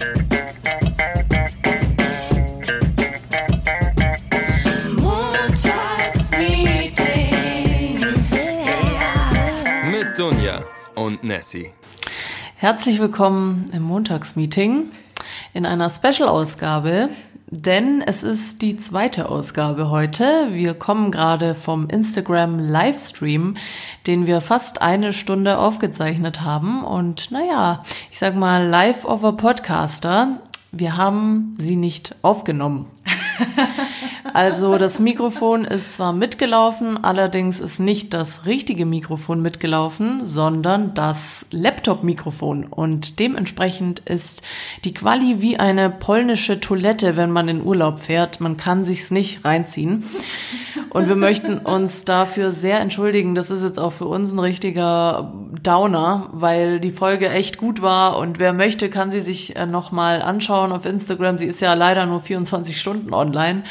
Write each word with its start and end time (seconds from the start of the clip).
Mit 0.00 0.08
Dunja 10.18 10.64
und 10.94 11.22
Nessie. 11.22 11.72
Herzlich 12.56 12.98
willkommen 12.98 13.68
im 13.74 13.82
Montagsmeeting 13.82 14.90
in 15.52 15.66
einer 15.66 15.90
Special-Ausgabe, 15.90 17.10
denn 17.50 18.00
es 18.00 18.22
ist 18.22 18.62
die 18.62 18.76
zweite 18.76 19.28
Ausgabe 19.28 19.90
heute. 19.90 20.48
Wir 20.52 20.74
kommen 20.74 21.10
gerade 21.10 21.56
vom 21.56 21.88
Instagram 21.88 22.58
Livestream, 22.60 23.56
den 24.06 24.26
wir 24.28 24.40
fast 24.40 24.82
eine 24.82 25.12
Stunde 25.12 25.58
aufgezeichnet 25.58 26.42
haben. 26.42 26.84
Und 26.84 27.32
naja, 27.32 27.84
ich 28.10 28.18
sag 28.20 28.36
mal, 28.36 28.66
live 28.66 29.04
a 29.04 29.32
Podcaster. 29.32 30.40
Wir 30.70 30.96
haben 30.96 31.54
sie 31.58 31.74
nicht 31.74 32.14
aufgenommen. 32.22 32.86
Also 34.32 34.78
das 34.78 34.98
Mikrofon 34.98 35.64
ist 35.64 35.94
zwar 35.94 36.12
mitgelaufen, 36.12 37.02
allerdings 37.02 37.60
ist 37.60 37.78
nicht 37.78 38.14
das 38.14 38.46
richtige 38.46 38.86
Mikrofon 38.86 39.42
mitgelaufen, 39.42 40.24
sondern 40.24 40.94
das 40.94 41.46
Laptop-Mikrofon. 41.50 42.64
Und 42.64 43.18
dementsprechend 43.18 44.00
ist 44.00 44.42
die 44.84 44.94
Quali 44.94 45.40
wie 45.40 45.58
eine 45.58 45.90
polnische 45.90 46.60
Toilette, 46.60 47.16
wenn 47.16 47.30
man 47.30 47.48
in 47.48 47.64
Urlaub 47.64 48.00
fährt. 48.00 48.40
Man 48.40 48.56
kann 48.56 48.84
sich's 48.84 49.10
nicht 49.10 49.44
reinziehen. 49.44 50.04
Und 50.90 51.08
wir 51.08 51.16
möchten 51.16 51.58
uns 51.58 52.04
dafür 52.04 52.50
sehr 52.50 52.80
entschuldigen. 52.80 53.34
Das 53.36 53.50
ist 53.50 53.62
jetzt 53.62 53.78
auch 53.78 53.92
für 53.92 54.06
uns 54.06 54.32
ein 54.32 54.40
richtiger 54.40 55.32
Downer, 55.62 56.28
weil 56.32 56.80
die 56.80 56.90
Folge 56.90 57.28
echt 57.28 57.58
gut 57.58 57.80
war. 57.80 58.16
Und 58.16 58.40
wer 58.40 58.52
möchte, 58.52 58.90
kann 58.90 59.10
sie 59.12 59.20
sich 59.20 59.54
äh, 59.54 59.66
nochmal 59.66 60.20
anschauen 60.20 60.72
auf 60.72 60.86
Instagram. 60.86 61.38
Sie 61.38 61.46
ist 61.46 61.60
ja 61.60 61.74
leider 61.74 62.06
nur 62.06 62.20
24 62.20 62.80
Stunden 62.80 63.14
online, 63.14 63.62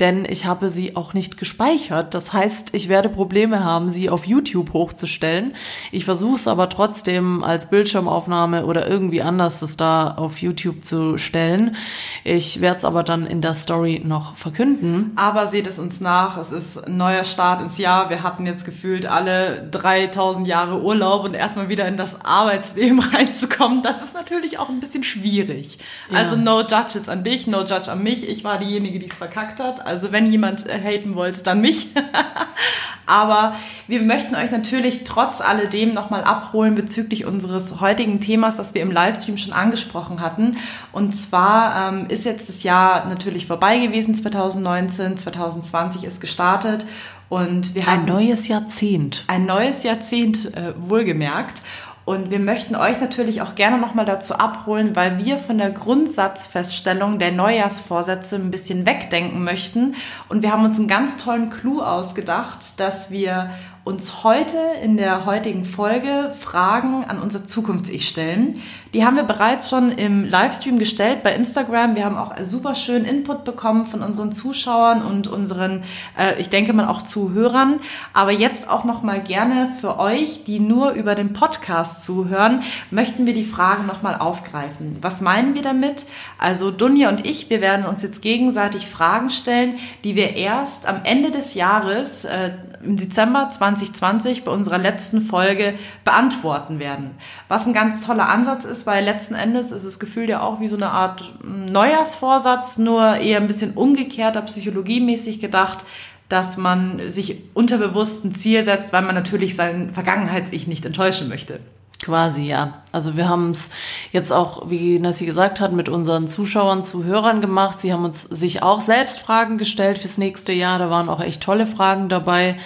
denn 0.00 0.26
ich 0.28 0.44
habe 0.44 0.68
sie 0.68 0.96
auch 0.96 1.14
nicht 1.14 1.38
gespeichert. 1.38 2.14
Das 2.14 2.34
heißt, 2.34 2.74
ich 2.74 2.88
werde 2.90 3.08
Probleme 3.08 3.64
haben, 3.64 3.88
sie 3.88 4.10
auf 4.10 4.26
YouTube 4.26 4.74
hochzustellen. 4.74 5.54
Ich 5.92 6.04
versuche 6.04 6.36
es 6.36 6.48
aber 6.48 6.68
trotzdem 6.68 7.42
als 7.42 7.70
Bildschirmaufnahme 7.70 8.66
oder 8.66 8.86
irgendwie 8.86 9.22
anders 9.22 9.60
das 9.60 9.78
da 9.78 10.14
auf 10.14 10.42
YouTube 10.42 10.84
zu 10.84 11.16
stellen. 11.16 11.76
Ich 12.22 12.60
werde 12.60 12.78
es 12.78 12.84
aber 12.84 13.02
dann 13.02 13.26
in 13.26 13.40
der 13.40 13.54
Story 13.54 14.02
noch 14.04 14.36
verkünden. 14.36 15.12
Aber 15.16 15.46
seht 15.46 15.66
es 15.66 15.78
uns 15.78 16.00
nach, 16.00 16.36
es 16.36 16.52
ist 16.52 16.65
ein 16.76 16.96
neuer 16.96 17.24
Start 17.24 17.60
ins 17.60 17.78
Jahr. 17.78 18.10
Wir 18.10 18.22
hatten 18.22 18.46
jetzt 18.46 18.64
gefühlt 18.64 19.06
alle 19.06 19.68
3000 19.70 20.46
Jahre 20.46 20.80
Urlaub 20.80 21.24
und 21.24 21.34
erstmal 21.34 21.68
wieder 21.68 21.86
in 21.86 21.96
das 21.96 22.24
Arbeitsleben 22.24 22.98
reinzukommen, 23.14 23.82
das 23.82 24.02
ist 24.02 24.14
natürlich 24.14 24.58
auch 24.58 24.68
ein 24.68 24.80
bisschen 24.80 25.04
schwierig. 25.04 25.78
Ja. 26.10 26.18
Also 26.18 26.36
no 26.36 26.62
judges 26.62 27.08
an 27.08 27.24
dich, 27.24 27.46
no 27.46 27.60
judge 27.60 27.90
an 27.90 28.02
mich. 28.02 28.28
Ich 28.28 28.44
war 28.44 28.58
diejenige, 28.58 28.98
die 28.98 29.08
es 29.08 29.16
verkackt 29.16 29.60
hat. 29.60 29.84
Also 29.84 30.12
wenn 30.12 30.30
jemand 30.30 30.66
äh, 30.66 30.80
haten 30.80 31.14
wollte, 31.14 31.42
dann 31.42 31.60
mich. 31.60 31.88
Aber 33.06 33.54
wir 33.86 34.02
möchten 34.02 34.34
euch 34.34 34.50
natürlich 34.50 35.04
trotz 35.04 35.40
alledem 35.40 35.94
nochmal 35.94 36.24
abholen 36.24 36.74
bezüglich 36.74 37.24
unseres 37.24 37.80
heutigen 37.80 38.20
Themas, 38.20 38.56
das 38.56 38.74
wir 38.74 38.82
im 38.82 38.90
Livestream 38.90 39.38
schon 39.38 39.52
angesprochen 39.52 40.20
hatten. 40.20 40.56
Und 40.92 41.16
zwar 41.16 41.92
ähm, 41.92 42.06
ist 42.08 42.24
jetzt 42.24 42.48
das 42.48 42.64
Jahr 42.64 43.06
natürlich 43.06 43.46
vorbei 43.46 43.78
gewesen, 43.78 44.16
2019, 44.16 45.18
2020 45.18 46.04
ist 46.04 46.20
gestartet. 46.20 46.84
Und 47.28 47.74
wir 47.74 47.86
haben 47.86 48.02
ein 48.02 48.06
neues 48.06 48.46
Jahrzehnt. 48.46 49.24
Ein 49.26 49.46
neues 49.46 49.82
Jahrzehnt, 49.82 50.54
äh, 50.54 50.74
wohlgemerkt. 50.76 51.62
Und 52.06 52.30
wir 52.30 52.38
möchten 52.38 52.76
euch 52.76 53.00
natürlich 53.00 53.42
auch 53.42 53.56
gerne 53.56 53.78
nochmal 53.78 54.04
dazu 54.04 54.34
abholen, 54.34 54.94
weil 54.94 55.18
wir 55.18 55.38
von 55.38 55.58
der 55.58 55.70
Grundsatzfeststellung 55.70 57.18
der 57.18 57.32
Neujahrsvorsätze 57.32 58.36
ein 58.36 58.52
bisschen 58.52 58.86
wegdenken 58.86 59.42
möchten. 59.42 59.96
Und 60.28 60.42
wir 60.42 60.52
haben 60.52 60.64
uns 60.64 60.78
einen 60.78 60.86
ganz 60.86 61.16
tollen 61.16 61.50
Clou 61.50 61.82
ausgedacht, 61.82 62.78
dass 62.78 63.10
wir 63.10 63.50
uns 63.82 64.22
heute 64.22 64.56
in 64.84 64.96
der 64.96 65.26
heutigen 65.26 65.64
Folge 65.64 66.32
Fragen 66.38 67.04
an 67.04 67.20
unser 67.20 67.44
Zukunfts-Ich 67.44 68.06
stellen. 68.06 68.62
Die 68.94 69.04
haben 69.04 69.16
wir 69.16 69.24
bereits 69.24 69.68
schon 69.68 69.90
im 69.90 70.24
Livestream 70.24 70.78
gestellt 70.78 71.22
bei 71.22 71.34
Instagram. 71.34 71.96
Wir 71.96 72.04
haben 72.04 72.16
auch 72.16 72.34
super 72.42 72.74
schön 72.74 73.04
Input 73.04 73.44
bekommen 73.44 73.86
von 73.86 74.02
unseren 74.02 74.32
Zuschauern 74.32 75.02
und 75.02 75.26
unseren, 75.26 75.82
äh, 76.16 76.40
ich 76.40 76.50
denke 76.50 76.72
mal 76.72 76.86
auch 76.86 77.02
Zuhörern. 77.02 77.80
Aber 78.12 78.30
jetzt 78.30 78.70
auch 78.70 78.84
noch 78.84 79.02
mal 79.02 79.20
gerne 79.20 79.72
für 79.80 79.98
euch, 79.98 80.44
die 80.44 80.60
nur 80.60 80.92
über 80.92 81.14
den 81.14 81.32
Podcast 81.32 82.04
zuhören, 82.04 82.62
möchten 82.90 83.26
wir 83.26 83.34
die 83.34 83.44
Fragen 83.44 83.86
noch 83.86 84.02
mal 84.02 84.16
aufgreifen. 84.16 84.98
Was 85.00 85.20
meinen 85.20 85.54
wir 85.54 85.62
damit? 85.62 86.06
Also 86.38 86.70
Dunja 86.70 87.08
und 87.08 87.26
ich, 87.26 87.50
wir 87.50 87.60
werden 87.60 87.86
uns 87.86 88.02
jetzt 88.02 88.22
gegenseitig 88.22 88.86
Fragen 88.86 89.30
stellen, 89.30 89.78
die 90.04 90.14
wir 90.14 90.36
erst 90.36 90.86
am 90.86 91.00
Ende 91.04 91.30
des 91.30 91.54
Jahres 91.54 92.24
äh, 92.24 92.52
im 92.82 92.96
Dezember 92.96 93.50
2020 93.50 94.44
bei 94.44 94.52
unserer 94.52 94.78
letzten 94.78 95.20
Folge 95.20 95.74
beantworten 96.04 96.78
werden. 96.78 97.18
Was 97.48 97.66
ein 97.66 97.72
ganz 97.72 98.06
toller 98.06 98.28
Ansatz 98.28 98.64
ist, 98.64 98.75
weil 98.84 99.04
letzten 99.04 99.36
Endes 99.36 99.70
ist 99.70 99.86
das 99.86 100.00
Gefühl 100.00 100.28
ja 100.28 100.42
auch 100.42 100.58
wie 100.58 100.66
so 100.66 100.74
eine 100.74 100.90
Art 100.90 101.32
Neujahrsvorsatz, 101.44 102.78
nur 102.78 103.18
eher 103.18 103.38
ein 103.38 103.46
bisschen 103.46 103.74
umgekehrter, 103.74 104.42
psychologiemäßig 104.42 105.40
gedacht, 105.40 105.84
dass 106.28 106.56
man 106.56 107.10
sich 107.10 107.44
unterbewusst 107.54 108.24
ein 108.24 108.34
Ziel 108.34 108.64
setzt, 108.64 108.92
weil 108.92 109.02
man 109.02 109.14
natürlich 109.14 109.54
sein 109.54 109.94
Vergangenheits-Ich 109.94 110.66
nicht 110.66 110.84
enttäuschen 110.84 111.28
möchte. 111.28 111.60
Quasi, 112.02 112.42
ja. 112.42 112.82
Also 112.92 113.16
wir 113.16 113.28
haben 113.28 113.52
es 113.52 113.70
jetzt 114.12 114.30
auch, 114.30 114.68
wie 114.68 114.98
Nassi 114.98 115.24
gesagt 115.24 115.60
hat, 115.60 115.72
mit 115.72 115.88
unseren 115.88 116.28
Zuschauern, 116.28 116.82
Zuhörern 116.82 117.40
gemacht. 117.40 117.80
Sie 117.80 117.92
haben 117.92 118.04
uns 118.04 118.22
sich 118.22 118.62
auch 118.62 118.80
selbst 118.80 119.18
Fragen 119.18 119.56
gestellt 119.56 119.98
fürs 119.98 120.18
nächste 120.18 120.52
Jahr. 120.52 120.78
Da 120.78 120.90
waren 120.90 121.08
auch 121.08 121.20
echt 121.20 121.42
tolle 121.42 121.66
Fragen 121.66 122.08
dabei. 122.08 122.58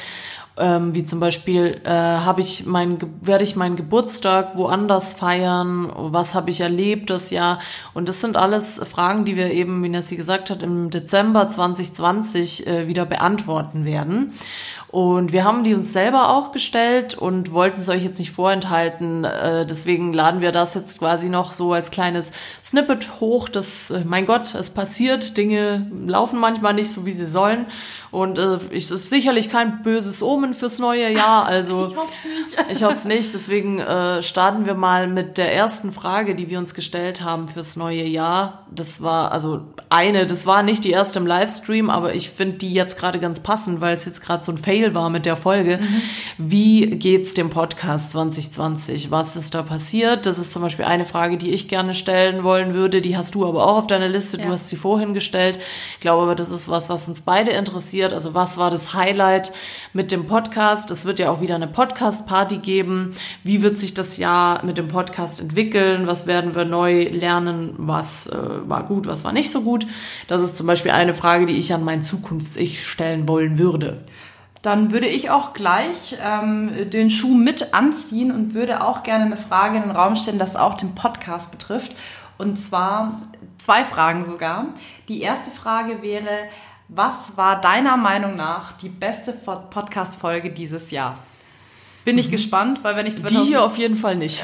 Ähm, 0.56 0.94
wie 0.94 1.04
zum 1.04 1.20
Beispiel, 1.20 1.80
äh, 1.84 1.90
habe 1.90 2.40
ich 2.40 2.66
mein, 2.66 2.98
werde 3.20 3.44
ich 3.44 3.56
meinen 3.56 3.76
Geburtstag 3.76 4.56
woanders 4.56 5.12
feiern? 5.12 5.90
Was 5.94 6.34
habe 6.34 6.50
ich 6.50 6.60
erlebt 6.60 7.08
das 7.08 7.30
Jahr? 7.30 7.60
Und 7.94 8.08
das 8.08 8.20
sind 8.20 8.36
alles 8.36 8.78
Fragen, 8.78 9.24
die 9.24 9.36
wir 9.36 9.52
eben, 9.52 9.82
wie 9.82 9.88
Nassi 9.88 10.16
gesagt 10.16 10.50
hat, 10.50 10.62
im 10.62 10.90
Dezember 10.90 11.48
2020 11.48 12.66
äh, 12.66 12.88
wieder 12.88 13.06
beantworten 13.06 13.84
werden. 13.84 14.32
Und 14.90 15.32
wir 15.32 15.44
haben 15.44 15.62
die 15.62 15.72
uns 15.72 15.92
selber 15.92 16.30
auch 16.30 16.50
gestellt 16.50 17.14
und 17.14 17.52
wollten 17.52 17.78
es 17.78 17.88
euch 17.88 18.02
jetzt 18.02 18.18
nicht 18.18 18.32
vorenthalten. 18.32 19.22
Äh, 19.22 19.64
deswegen 19.64 20.12
laden 20.12 20.40
wir 20.40 20.50
das 20.50 20.74
jetzt 20.74 20.98
quasi 20.98 21.28
noch 21.28 21.52
so 21.52 21.72
als 21.72 21.92
kleines 21.92 22.32
Snippet 22.64 23.20
hoch. 23.20 23.48
Das, 23.48 23.92
äh, 23.92 24.02
mein 24.04 24.26
Gott, 24.26 24.52
es 24.56 24.70
passiert. 24.70 25.36
Dinge 25.36 25.86
laufen 26.06 26.40
manchmal 26.40 26.74
nicht 26.74 26.90
so, 26.90 27.06
wie 27.06 27.12
sie 27.12 27.28
sollen. 27.28 27.66
Und 28.10 28.40
äh, 28.40 28.58
es 28.72 28.90
ist 28.90 29.08
sicherlich 29.08 29.48
kein 29.48 29.82
böses 29.82 30.24
Omen 30.24 30.54
fürs 30.54 30.80
neue 30.80 31.12
Jahr. 31.12 31.30
Also 31.60 31.88
ich 31.88 31.96
hoffe 31.96 32.12
es 32.12 32.24
nicht. 32.24 32.70
ich 32.70 32.82
hoffe 32.82 32.94
es 32.94 33.04
nicht. 33.04 33.34
Deswegen 33.34 33.78
äh, 33.78 34.22
starten 34.22 34.66
wir 34.66 34.74
mal 34.74 35.06
mit 35.06 35.38
der 35.38 35.54
ersten 35.54 35.92
Frage, 35.92 36.34
die 36.34 36.50
wir 36.50 36.58
uns 36.58 36.74
gestellt 36.74 37.22
haben 37.22 37.46
fürs 37.48 37.76
neue 37.76 38.04
Jahr. 38.04 38.66
Das 38.70 39.02
war 39.02 39.30
also 39.30 39.62
eine, 39.88 40.26
das 40.26 40.46
war 40.46 40.62
nicht 40.62 40.84
die 40.84 40.90
erste 40.90 41.18
im 41.18 41.26
Livestream, 41.26 41.90
aber 41.90 42.14
ich 42.14 42.30
finde 42.30 42.58
die 42.58 42.72
jetzt 42.72 42.98
gerade 42.98 43.20
ganz 43.20 43.40
passend, 43.40 43.80
weil 43.80 43.94
es 43.94 44.04
jetzt 44.04 44.22
gerade 44.22 44.44
so 44.44 44.52
ein 44.52 44.58
Fail 44.58 44.79
Fail 44.80 44.94
war 44.94 45.10
mit 45.10 45.26
der 45.26 45.36
Folge. 45.36 45.78
Mhm. 45.78 46.02
Wie 46.38 46.86
geht's 46.86 47.34
dem 47.34 47.50
Podcast 47.50 48.10
2020? 48.12 49.10
Was 49.10 49.36
ist 49.36 49.54
da 49.54 49.62
passiert? 49.62 50.24
Das 50.26 50.38
ist 50.38 50.52
zum 50.52 50.62
Beispiel 50.62 50.86
eine 50.86 51.04
Frage, 51.04 51.36
die 51.36 51.50
ich 51.50 51.68
gerne 51.68 51.92
stellen 51.92 52.44
wollen 52.44 52.72
würde. 52.72 53.02
Die 53.02 53.16
hast 53.16 53.34
du 53.34 53.46
aber 53.46 53.66
auch 53.66 53.78
auf 53.78 53.86
deiner 53.86 54.08
Liste. 54.08 54.38
Ja. 54.38 54.46
Du 54.46 54.52
hast 54.52 54.68
sie 54.68 54.76
vorhin 54.76 55.12
gestellt. 55.12 55.58
Ich 55.94 56.00
glaube 56.00 56.22
aber, 56.22 56.34
das 56.34 56.50
ist 56.50 56.68
was, 56.68 56.88
was 56.88 57.08
uns 57.08 57.20
beide 57.22 57.50
interessiert. 57.50 58.12
Also 58.12 58.32
was 58.34 58.56
war 58.56 58.70
das 58.70 58.94
Highlight 58.94 59.52
mit 59.92 60.12
dem 60.12 60.26
Podcast? 60.26 60.90
Es 60.90 61.04
wird 61.04 61.18
ja 61.18 61.30
auch 61.30 61.40
wieder 61.40 61.56
eine 61.56 61.68
Podcast-Party 61.68 62.58
geben. 62.58 63.14
Wie 63.44 63.62
wird 63.62 63.78
sich 63.78 63.92
das 63.92 64.16
Jahr 64.16 64.64
mit 64.64 64.78
dem 64.78 64.88
Podcast 64.88 65.40
entwickeln? 65.40 66.06
Was 66.06 66.26
werden 66.26 66.54
wir 66.54 66.64
neu 66.64 67.04
lernen? 67.04 67.74
Was 67.76 68.28
äh, 68.28 68.36
war 68.66 68.84
gut, 68.86 69.06
was 69.06 69.24
war 69.24 69.32
nicht 69.32 69.50
so 69.50 69.62
gut? 69.62 69.86
Das 70.26 70.40
ist 70.40 70.56
zum 70.56 70.66
Beispiel 70.66 70.92
eine 70.92 71.12
Frage, 71.12 71.46
die 71.46 71.56
ich 71.56 71.74
an 71.74 71.84
mein 71.84 72.02
Zukunfts-Ich 72.02 72.86
stellen 72.88 73.28
wollen 73.28 73.58
würde. 73.58 73.98
Dann 74.62 74.92
würde 74.92 75.06
ich 75.06 75.30
auch 75.30 75.54
gleich 75.54 76.16
ähm, 76.22 76.90
den 76.90 77.08
Schuh 77.08 77.34
mit 77.34 77.72
anziehen 77.72 78.30
und 78.30 78.52
würde 78.52 78.84
auch 78.84 79.02
gerne 79.02 79.24
eine 79.24 79.36
Frage 79.38 79.76
in 79.76 79.84
den 79.84 79.90
Raum 79.92 80.16
stellen, 80.16 80.38
das 80.38 80.56
auch 80.56 80.74
den 80.74 80.94
Podcast 80.94 81.50
betrifft. 81.50 81.92
Und 82.36 82.56
zwar 82.56 83.22
zwei 83.58 83.84
Fragen 83.84 84.24
sogar. 84.24 84.66
Die 85.08 85.22
erste 85.22 85.50
Frage 85.50 86.02
wäre, 86.02 86.48
was 86.88 87.36
war 87.36 87.60
deiner 87.60 87.96
Meinung 87.96 88.36
nach 88.36 88.72
die 88.72 88.88
beste 88.88 89.32
Podcast-Folge 89.32 90.50
dieses 90.50 90.90
Jahr? 90.90 91.18
Bin 92.04 92.18
ich 92.18 92.26
mhm. 92.26 92.32
gespannt, 92.32 92.80
weil 92.82 92.96
wenn 92.96 93.06
ich 93.06 93.16
2000 93.16 93.42
Die 93.42 93.48
hier 93.48 93.62
auf 93.62 93.78
jeden 93.78 93.94
Fall 93.94 94.16
nicht. 94.16 94.42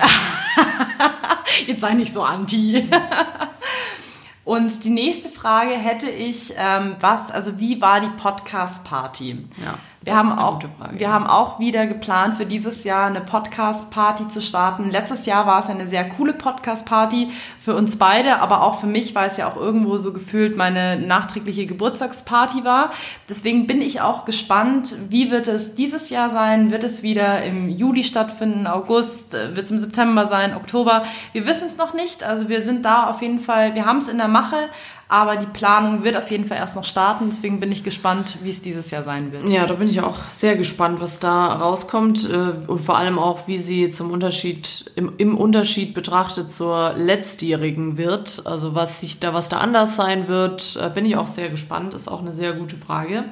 Jetzt 1.66 1.80
sei 1.80 1.94
nicht 1.94 2.12
so 2.12 2.22
anti. 2.22 2.88
Und 4.44 4.84
die 4.84 4.90
nächste 4.90 5.28
Frage 5.28 5.72
hätte 5.72 6.08
ich, 6.08 6.54
ähm, 6.56 6.94
was, 7.00 7.32
also 7.32 7.58
wie 7.58 7.80
war 7.80 8.00
die 8.00 8.10
Podcast-Party? 8.16 9.48
Ja. 9.64 9.78
Wir 10.06 10.16
haben, 10.16 10.38
auch, 10.38 10.60
wir 10.92 11.12
haben 11.12 11.26
auch 11.26 11.58
wieder 11.58 11.84
geplant, 11.88 12.36
für 12.36 12.46
dieses 12.46 12.84
Jahr 12.84 13.08
eine 13.08 13.20
Podcast-Party 13.20 14.28
zu 14.28 14.40
starten. 14.40 14.88
Letztes 14.88 15.26
Jahr 15.26 15.48
war 15.48 15.58
es 15.58 15.68
eine 15.68 15.88
sehr 15.88 16.08
coole 16.08 16.32
Podcast-Party 16.32 17.30
für 17.58 17.74
uns 17.74 17.98
beide, 17.98 18.38
aber 18.38 18.62
auch 18.62 18.78
für 18.78 18.86
mich, 18.86 19.16
weil 19.16 19.26
es 19.28 19.36
ja 19.36 19.48
auch 19.48 19.56
irgendwo 19.56 19.96
so 19.96 20.12
gefühlt 20.12 20.56
meine 20.56 20.96
nachträgliche 20.96 21.66
Geburtstagsparty 21.66 22.64
war. 22.64 22.92
Deswegen 23.28 23.66
bin 23.66 23.82
ich 23.82 24.00
auch 24.00 24.24
gespannt, 24.24 24.94
wie 25.08 25.32
wird 25.32 25.48
es 25.48 25.74
dieses 25.74 26.08
Jahr 26.08 26.30
sein? 26.30 26.70
Wird 26.70 26.84
es 26.84 27.02
wieder 27.02 27.42
im 27.42 27.68
Juli 27.68 28.04
stattfinden, 28.04 28.68
August? 28.68 29.32
Wird 29.32 29.64
es 29.64 29.72
im 29.72 29.80
September 29.80 30.26
sein, 30.26 30.54
Oktober? 30.54 31.02
Wir 31.32 31.46
wissen 31.46 31.66
es 31.66 31.78
noch 31.78 31.94
nicht. 31.94 32.22
Also 32.22 32.48
wir 32.48 32.62
sind 32.62 32.84
da 32.84 33.10
auf 33.10 33.22
jeden 33.22 33.40
Fall, 33.40 33.74
wir 33.74 33.86
haben 33.86 33.98
es 33.98 34.06
in 34.06 34.18
der 34.18 34.28
Mache, 34.28 34.68
aber 35.08 35.36
die 35.36 35.46
Planung 35.46 36.02
wird 36.02 36.16
auf 36.16 36.30
jeden 36.32 36.46
Fall 36.46 36.56
erst 36.56 36.74
noch 36.74 36.84
starten. 36.84 37.26
Deswegen 37.26 37.60
bin 37.60 37.70
ich 37.70 37.84
gespannt, 37.84 38.38
wie 38.42 38.50
es 38.50 38.60
dieses 38.60 38.90
Jahr 38.90 39.04
sein 39.04 39.30
wird. 39.30 39.48
Ja, 39.48 39.64
da 39.66 39.74
bin 39.74 39.88
ich 39.88 40.00
auch 40.00 40.18
sehr 40.32 40.56
gespannt, 40.56 41.00
was 41.00 41.20
da 41.20 41.54
rauskommt. 41.54 42.28
Äh, 42.28 42.66
und 42.66 42.80
vor 42.80 42.96
allem 42.96 43.18
auch, 43.18 43.46
wie 43.46 43.58
sie 43.58 43.90
zum 43.90 44.10
Unterschied, 44.10 44.90
im, 44.96 45.12
im 45.18 45.38
Unterschied 45.38 45.94
betrachtet 45.94 46.50
zur 46.52 46.94
letztjährigen 46.94 47.98
wird. 47.98 48.42
Also 48.46 48.74
was 48.74 49.00
sich 49.00 49.20
da, 49.20 49.32
was 49.32 49.48
da 49.48 49.58
anders 49.58 49.94
sein 49.94 50.26
wird, 50.26 50.76
äh, 50.82 50.90
bin 50.90 51.06
ich 51.06 51.16
auch 51.16 51.28
sehr 51.28 51.50
gespannt. 51.50 51.94
Ist 51.94 52.08
auch 52.08 52.20
eine 52.20 52.32
sehr 52.32 52.54
gute 52.54 52.76
Frage. 52.76 53.26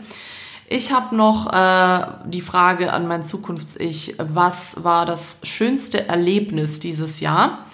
Ich 0.69 0.93
habe 0.93 1.17
noch 1.17 1.53
äh, 1.53 2.07
die 2.27 2.41
Frage 2.41 2.93
an 2.93 3.09
mein 3.09 3.25
Zukunfts-Ich. 3.25 4.15
Was 4.19 4.85
war 4.85 5.07
das 5.07 5.41
schönste 5.43 6.09
Erlebnis 6.09 6.79
dieses 6.79 7.19
Jahr? 7.19 7.67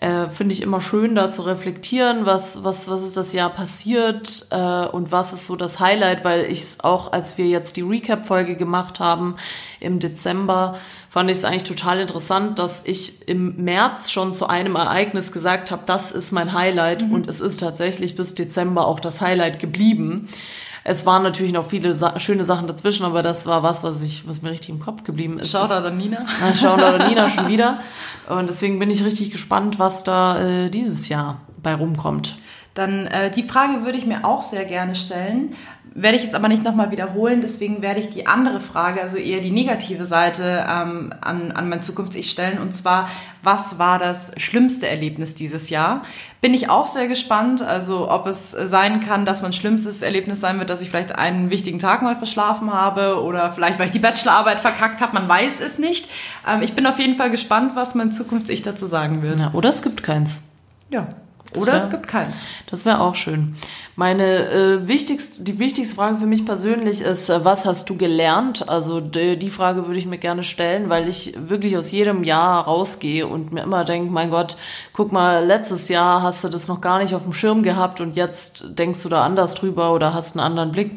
Äh, 0.00 0.28
finde 0.28 0.54
ich 0.54 0.62
immer 0.62 0.80
schön, 0.80 1.14
da 1.14 1.30
zu 1.30 1.42
reflektieren, 1.42 2.24
was, 2.24 2.62
was, 2.62 2.88
was 2.88 3.02
ist 3.02 3.16
das 3.16 3.32
Jahr 3.32 3.50
passiert 3.50 4.46
äh, 4.50 4.86
und 4.86 5.10
was 5.10 5.32
ist 5.32 5.46
so 5.46 5.56
das 5.56 5.80
Highlight, 5.80 6.24
weil 6.24 6.44
ich 6.44 6.60
es 6.60 6.84
auch, 6.84 7.12
als 7.12 7.36
wir 7.36 7.46
jetzt 7.46 7.76
die 7.76 7.82
Recap-Folge 7.82 8.54
gemacht 8.54 9.00
haben 9.00 9.36
im 9.80 9.98
Dezember, 9.98 10.78
fand 11.10 11.30
ich 11.30 11.38
es 11.38 11.44
eigentlich 11.44 11.64
total 11.64 12.00
interessant, 12.00 12.58
dass 12.58 12.86
ich 12.86 13.28
im 13.28 13.64
März 13.64 14.10
schon 14.10 14.34
zu 14.34 14.46
einem 14.46 14.76
Ereignis 14.76 15.32
gesagt 15.32 15.70
habe, 15.70 15.82
das 15.86 16.12
ist 16.12 16.30
mein 16.30 16.52
Highlight 16.52 17.02
mhm. 17.02 17.14
und 17.14 17.28
es 17.28 17.40
ist 17.40 17.58
tatsächlich 17.58 18.14
bis 18.14 18.34
Dezember 18.34 18.86
auch 18.86 19.00
das 19.00 19.20
Highlight 19.20 19.58
geblieben. 19.58 20.28
Es 20.88 21.04
waren 21.04 21.22
natürlich 21.22 21.52
noch 21.52 21.66
viele 21.66 21.92
Sa 21.92 22.18
schöne 22.18 22.44
Sachen 22.44 22.66
dazwischen, 22.66 23.04
aber 23.04 23.22
das 23.22 23.44
war 23.44 23.62
was, 23.62 23.84
was 23.84 24.00
ich, 24.00 24.26
was 24.26 24.40
mir 24.40 24.50
richtig 24.50 24.70
im 24.70 24.80
Kopf 24.80 25.04
geblieben 25.04 25.38
ist. 25.38 25.52
Shoutout 25.52 25.86
an 25.86 25.98
Nina. 25.98 26.24
Na, 26.40 26.54
Shoutout 26.54 27.02
an 27.02 27.08
Nina 27.08 27.28
schon 27.28 27.48
wieder. 27.54 27.80
Und 28.28 28.48
deswegen 28.48 28.78
bin 28.78 28.90
ich 28.90 29.04
richtig 29.04 29.30
gespannt, 29.30 29.78
was 29.78 30.02
da 30.02 30.40
äh, 30.40 30.70
dieses 30.70 31.10
Jahr 31.10 31.42
bei 31.62 31.74
rumkommt. 31.74 32.38
Dann 32.72 33.06
äh, 33.06 33.30
die 33.30 33.42
Frage 33.42 33.84
würde 33.84 33.98
ich 33.98 34.06
mir 34.06 34.24
auch 34.24 34.42
sehr 34.42 34.64
gerne 34.64 34.94
stellen. 34.94 35.54
Werde 36.00 36.16
ich 36.16 36.22
jetzt 36.22 36.36
aber 36.36 36.46
nicht 36.46 36.62
nochmal 36.62 36.92
wiederholen, 36.92 37.40
deswegen 37.40 37.82
werde 37.82 37.98
ich 37.98 38.08
die 38.08 38.28
andere 38.28 38.60
Frage, 38.60 39.02
also 39.02 39.16
eher 39.16 39.40
die 39.40 39.50
negative 39.50 40.04
Seite 40.04 40.64
ähm, 40.70 41.12
an, 41.20 41.50
an 41.50 41.68
mein 41.68 41.82
Zukunfts-Ich 41.82 42.30
stellen. 42.30 42.60
Und 42.60 42.76
zwar, 42.76 43.08
was 43.42 43.80
war 43.80 43.98
das 43.98 44.30
schlimmste 44.36 44.88
Erlebnis 44.88 45.34
dieses 45.34 45.70
Jahr? 45.70 46.04
Bin 46.40 46.54
ich 46.54 46.70
auch 46.70 46.86
sehr 46.86 47.08
gespannt, 47.08 47.62
also 47.62 48.08
ob 48.08 48.28
es 48.28 48.52
sein 48.52 49.00
kann, 49.00 49.24
dass 49.24 49.42
mein 49.42 49.52
schlimmstes 49.52 50.02
Erlebnis 50.02 50.40
sein 50.40 50.60
wird, 50.60 50.70
dass 50.70 50.80
ich 50.80 50.88
vielleicht 50.88 51.16
einen 51.16 51.50
wichtigen 51.50 51.80
Tag 51.80 52.02
mal 52.02 52.14
verschlafen 52.14 52.72
habe 52.72 53.20
oder 53.20 53.50
vielleicht, 53.50 53.80
weil 53.80 53.86
ich 53.86 53.92
die 53.92 53.98
Bachelorarbeit 53.98 54.60
verkackt 54.60 55.00
habe, 55.00 55.14
man 55.14 55.28
weiß 55.28 55.58
es 55.60 55.80
nicht. 55.80 56.08
Ähm, 56.48 56.62
ich 56.62 56.74
bin 56.74 56.86
auf 56.86 57.00
jeden 57.00 57.16
Fall 57.16 57.30
gespannt, 57.30 57.72
was 57.74 57.96
mein 57.96 58.12
Zukunfts-Ich 58.12 58.62
dazu 58.62 58.86
sagen 58.86 59.22
wird. 59.22 59.40
Ja, 59.40 59.50
oder 59.52 59.70
es 59.70 59.82
gibt 59.82 60.04
keins. 60.04 60.44
Ja. 60.90 61.08
Oder 61.56 61.72
wär, 61.72 61.74
es 61.76 61.90
gibt 61.90 62.08
keins. 62.08 62.44
Das 62.66 62.84
wäre 62.84 63.00
auch 63.00 63.14
schön. 63.14 63.56
Meine 63.96 64.48
äh, 64.50 64.86
wichtigste, 64.86 65.42
die 65.42 65.58
wichtigste 65.58 65.94
Frage 65.96 66.18
für 66.18 66.26
mich 66.26 66.44
persönlich 66.44 67.00
ist, 67.00 67.30
äh, 67.30 67.44
was 67.44 67.64
hast 67.64 67.88
du 67.88 67.96
gelernt? 67.96 68.68
Also 68.68 69.00
die, 69.00 69.38
die 69.38 69.50
Frage 69.50 69.86
würde 69.86 69.98
ich 69.98 70.06
mir 70.06 70.18
gerne 70.18 70.44
stellen, 70.44 70.88
weil 70.88 71.08
ich 71.08 71.34
wirklich 71.36 71.76
aus 71.76 71.90
jedem 71.90 72.22
Jahr 72.22 72.64
rausgehe 72.64 73.26
und 73.26 73.52
mir 73.52 73.62
immer 73.62 73.84
denke, 73.84 74.12
mein 74.12 74.30
Gott, 74.30 74.56
guck 74.92 75.10
mal, 75.10 75.44
letztes 75.44 75.88
Jahr 75.88 76.22
hast 76.22 76.44
du 76.44 76.48
das 76.48 76.68
noch 76.68 76.80
gar 76.80 76.98
nicht 76.98 77.14
auf 77.14 77.22
dem 77.22 77.32
Schirm 77.32 77.62
gehabt 77.62 78.00
und 78.00 78.14
jetzt 78.14 78.78
denkst 78.78 79.02
du 79.02 79.08
da 79.08 79.24
anders 79.24 79.54
drüber 79.54 79.92
oder 79.92 80.12
hast 80.14 80.36
einen 80.36 80.44
anderen 80.44 80.70
Blick, 80.70 80.94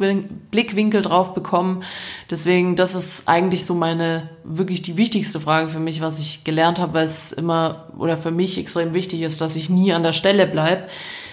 Blickwinkel 0.52 1.02
drauf 1.02 1.34
bekommen. 1.34 1.84
Deswegen, 2.30 2.76
das 2.76 2.94
ist 2.94 3.28
eigentlich 3.30 3.66
so 3.66 3.74
meine, 3.74 4.30
wirklich 4.44 4.82
die 4.82 4.98
wichtigste 4.98 5.40
Frage 5.40 5.68
für 5.68 5.80
mich, 5.80 6.02
was 6.02 6.20
ich 6.20 6.44
gelernt 6.44 6.80
habe, 6.80 6.94
weil 6.94 7.06
es 7.06 7.32
immer 7.32 7.88
oder 7.98 8.18
für 8.18 8.32
mich 8.32 8.58
extrem 8.58 8.94
wichtig 8.94 9.22
ist, 9.22 9.42
dass 9.42 9.56
ich 9.56 9.70
nie 9.70 9.94
an 9.94 10.04
der 10.04 10.14
Stelle 10.14 10.48
bleibe 10.48 10.88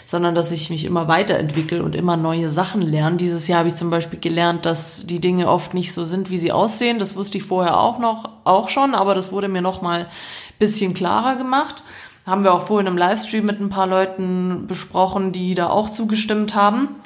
sondern 0.09 0.35
dass 0.35 0.51
ich 0.53 0.71
mich 0.71 0.87
immer 0.87 1.07
weiterentwickle 1.07 1.83
und 1.83 1.95
immer 1.95 2.17
neue 2.17 2.51
Sachen 2.51 2.81
lerne. 2.81 3.19
Dieses 3.19 3.47
Jahr 3.47 3.59
habe 3.59 3.69
ich 3.69 3.75
zum 3.75 3.91
Beispiel 3.91 4.19
gelernt, 4.19 4.65
dass 4.65 5.05
die 5.05 5.21
Dinge 5.21 5.49
oft 5.51 5.75
nicht 5.75 5.93
so 5.93 6.07
sind, 6.07 6.31
wie 6.31 6.39
sie 6.39 6.51
aussehen. 6.51 6.99
Das 6.99 7.15
wusste 7.15 7.37
ich 7.37 7.45
vorher 7.45 7.79
auch 7.79 7.99
noch, 7.99 8.31
auch 8.45 8.71
schon, 8.71 8.95
aber 8.95 9.15
das 9.15 9.33
wurde 9.33 9.49
mir 9.49 9.61
noch 9.61 9.83
mal 9.83 10.09
bisschen 10.59 10.95
klarer 10.95 11.37
gemacht. 11.37 11.83
Haben 12.25 12.43
wir 12.43 12.55
auch 12.55 12.65
vorhin 12.65 12.87
im 12.87 12.97
Livestream 12.97 13.45
mit 13.45 13.61
ein 13.61 13.69
paar 13.69 13.87
Leuten 13.87 14.67
besprochen, 14.67 15.33
die 15.33 15.55
da 15.55 15.69
auch 15.69 15.91
zugestimmt 15.91 16.55
haben. 16.55 16.97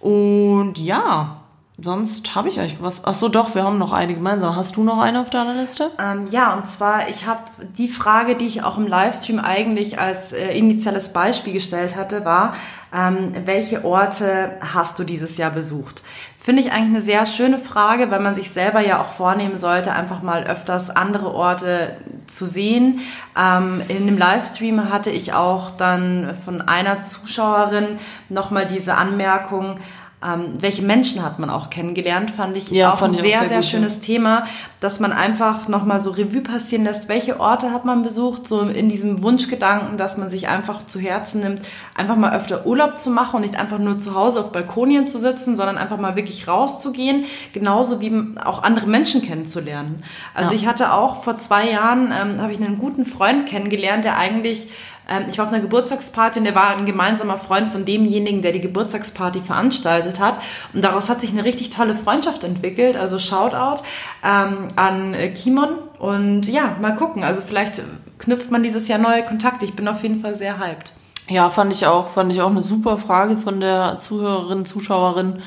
Und 0.00 0.78
ja, 0.78 1.39
sonst 1.82 2.34
habe 2.34 2.48
ich 2.48 2.60
eigentlich 2.60 2.82
was. 2.82 3.04
Ach 3.04 3.14
so, 3.14 3.28
doch, 3.28 3.54
wir 3.54 3.64
haben 3.64 3.78
noch 3.78 3.92
eine 3.92 4.14
gemeinsam. 4.14 4.56
Hast 4.56 4.76
du 4.76 4.84
noch 4.84 4.98
eine 4.98 5.20
auf 5.20 5.30
deiner 5.30 5.54
Liste? 5.54 5.90
Ähm, 5.98 6.28
ja, 6.30 6.54
und 6.54 6.66
zwar, 6.66 7.08
ich 7.08 7.26
habe 7.26 7.40
die 7.78 7.88
Frage, 7.88 8.36
die 8.36 8.46
ich 8.46 8.62
auch 8.62 8.78
im 8.78 8.86
Livestream 8.86 9.38
eigentlich 9.38 9.98
als 9.98 10.32
äh, 10.32 10.52
initiales 10.56 11.12
Beispiel 11.12 11.52
gestellt 11.52 11.96
hatte, 11.96 12.24
war, 12.24 12.54
ähm, 12.92 13.32
welche 13.44 13.84
Orte 13.84 14.58
hast 14.60 14.98
du 14.98 15.04
dieses 15.04 15.36
Jahr 15.36 15.52
besucht? 15.52 16.02
Finde 16.36 16.62
ich 16.62 16.72
eigentlich 16.72 16.88
eine 16.88 17.00
sehr 17.00 17.26
schöne 17.26 17.58
Frage, 17.58 18.10
weil 18.10 18.20
man 18.20 18.34
sich 18.34 18.50
selber 18.50 18.80
ja 18.80 19.00
auch 19.00 19.08
vornehmen 19.08 19.58
sollte, 19.58 19.92
einfach 19.92 20.22
mal 20.22 20.44
öfters 20.44 20.90
andere 20.90 21.32
Orte 21.32 21.96
zu 22.26 22.46
sehen. 22.46 23.00
Ähm, 23.38 23.82
in 23.88 24.06
dem 24.06 24.18
Livestream 24.18 24.90
hatte 24.90 25.10
ich 25.10 25.34
auch 25.34 25.70
dann 25.76 26.34
von 26.44 26.62
einer 26.62 27.02
Zuschauerin 27.02 27.98
nochmal 28.28 28.66
diese 28.66 28.96
Anmerkung, 28.96 29.76
ähm, 30.22 30.56
welche 30.58 30.82
Menschen 30.82 31.24
hat 31.24 31.38
man 31.38 31.48
auch 31.48 31.70
kennengelernt, 31.70 32.30
fand 32.30 32.54
ich 32.54 32.70
ja, 32.70 32.92
auch 32.92 32.98
fand 32.98 33.14
ein 33.16 33.20
sehr, 33.22 33.38
sehr, 33.38 33.48
sehr 33.48 33.62
schönes 33.62 34.00
Thema, 34.00 34.44
dass 34.78 35.00
man 35.00 35.12
einfach 35.12 35.66
nochmal 35.66 35.98
so 35.98 36.10
Revue 36.10 36.42
passieren 36.42 36.84
lässt, 36.84 37.08
welche 37.08 37.40
Orte 37.40 37.72
hat 37.72 37.86
man 37.86 38.02
besucht, 38.02 38.46
so 38.46 38.60
in 38.60 38.90
diesem 38.90 39.22
Wunschgedanken, 39.22 39.96
dass 39.96 40.18
man 40.18 40.28
sich 40.28 40.48
einfach 40.48 40.84
zu 40.84 40.98
Herzen 41.00 41.40
nimmt, 41.40 41.62
einfach 41.94 42.16
mal 42.16 42.34
öfter 42.34 42.66
Urlaub 42.66 42.98
zu 42.98 43.10
machen 43.10 43.36
und 43.36 43.42
nicht 43.42 43.58
einfach 43.58 43.78
nur 43.78 43.98
zu 43.98 44.14
Hause 44.14 44.40
auf 44.40 44.52
Balkonien 44.52 45.08
zu 45.08 45.18
sitzen, 45.18 45.56
sondern 45.56 45.78
einfach 45.78 45.98
mal 45.98 46.16
wirklich 46.16 46.46
rauszugehen, 46.46 47.24
genauso 47.54 48.02
wie 48.02 48.12
auch 48.44 48.62
andere 48.62 48.88
Menschen 48.88 49.22
kennenzulernen. 49.22 50.04
Also 50.34 50.52
ja. 50.52 50.60
ich 50.60 50.66
hatte 50.66 50.92
auch 50.92 51.22
vor 51.22 51.38
zwei 51.38 51.70
Jahren, 51.70 52.12
ähm, 52.12 52.42
habe 52.42 52.52
ich 52.52 52.60
einen 52.60 52.76
guten 52.76 53.06
Freund 53.06 53.46
kennengelernt, 53.46 54.04
der 54.04 54.18
eigentlich 54.18 54.68
ähm, 55.10 55.24
ich 55.28 55.38
war 55.38 55.46
auf 55.46 55.52
einer 55.52 55.60
Geburtstagsparty 55.60 56.38
und 56.38 56.44
der 56.44 56.54
war 56.54 56.76
ein 56.76 56.86
gemeinsamer 56.86 57.36
Freund 57.36 57.68
von 57.68 57.84
demjenigen, 57.84 58.42
der 58.42 58.52
die 58.52 58.60
Geburtstagsparty 58.60 59.40
veranstaltet 59.40 60.20
hat. 60.20 60.40
Und 60.72 60.82
daraus 60.82 61.10
hat 61.10 61.20
sich 61.20 61.30
eine 61.30 61.44
richtig 61.44 61.70
tolle 61.70 61.94
Freundschaft 61.94 62.44
entwickelt. 62.44 62.96
Also 62.96 63.18
Shoutout 63.18 63.82
ähm, 64.24 64.68
an 64.76 65.14
äh, 65.14 65.30
Kimon. 65.30 65.70
Und 65.98 66.46
ja, 66.48 66.76
mal 66.80 66.94
gucken. 66.94 67.24
Also 67.24 67.42
vielleicht 67.42 67.82
knüpft 68.18 68.50
man 68.50 68.62
dieses 68.62 68.88
Jahr 68.88 68.98
neue 68.98 69.24
Kontakte. 69.24 69.64
Ich 69.64 69.74
bin 69.74 69.88
auf 69.88 70.02
jeden 70.02 70.20
Fall 70.20 70.34
sehr 70.34 70.58
hyped. 70.58 70.92
Ja, 71.28 71.50
fand 71.50 71.72
ich 71.72 71.86
auch, 71.86 72.10
fand 72.10 72.32
ich 72.32 72.40
auch 72.40 72.50
eine 72.50 72.62
super 72.62 72.98
Frage 72.98 73.36
von 73.36 73.60
der 73.60 73.98
Zuhörerin, 73.98 74.64
Zuschauerin 74.64 75.42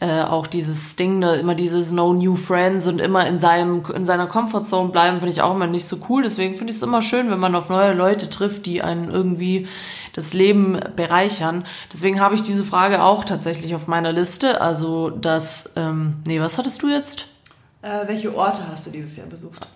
äh, 0.00 0.22
auch 0.22 0.46
dieses 0.46 0.94
Ding, 0.94 1.20
da 1.20 1.34
immer 1.34 1.56
dieses 1.56 1.90
No 1.90 2.12
New 2.12 2.36
Friends 2.36 2.86
und 2.86 3.00
immer 3.00 3.26
in 3.26 3.38
seinem 3.38 3.82
in 3.94 4.04
seiner 4.04 4.26
Comfortzone 4.26 4.90
bleiben, 4.90 5.18
finde 5.18 5.32
ich 5.32 5.42
auch 5.42 5.54
immer 5.54 5.66
nicht 5.66 5.86
so 5.86 5.98
cool. 6.08 6.22
Deswegen 6.22 6.54
finde 6.54 6.70
ich 6.70 6.76
es 6.76 6.82
immer 6.82 7.02
schön, 7.02 7.30
wenn 7.30 7.40
man 7.40 7.54
auf 7.56 7.68
neue 7.68 7.94
Leute 7.94 8.30
trifft, 8.30 8.66
die 8.66 8.82
einen 8.82 9.10
irgendwie 9.10 9.66
das 10.12 10.34
Leben 10.34 10.78
bereichern. 10.94 11.64
Deswegen 11.92 12.20
habe 12.20 12.36
ich 12.36 12.42
diese 12.42 12.64
Frage 12.64 13.02
auch 13.02 13.24
tatsächlich 13.24 13.74
auf 13.74 13.88
meiner 13.88 14.12
Liste. 14.12 14.60
Also 14.60 15.10
das, 15.10 15.72
ähm, 15.76 16.18
nee, 16.26 16.40
was 16.40 16.58
hattest 16.58 16.82
du 16.82 16.88
jetzt? 16.88 17.26
Äh, 17.82 18.06
welche 18.06 18.34
Orte 18.34 18.62
hast 18.70 18.86
du 18.86 18.90
dieses 18.90 19.16
Jahr 19.16 19.26
besucht? 19.26 19.68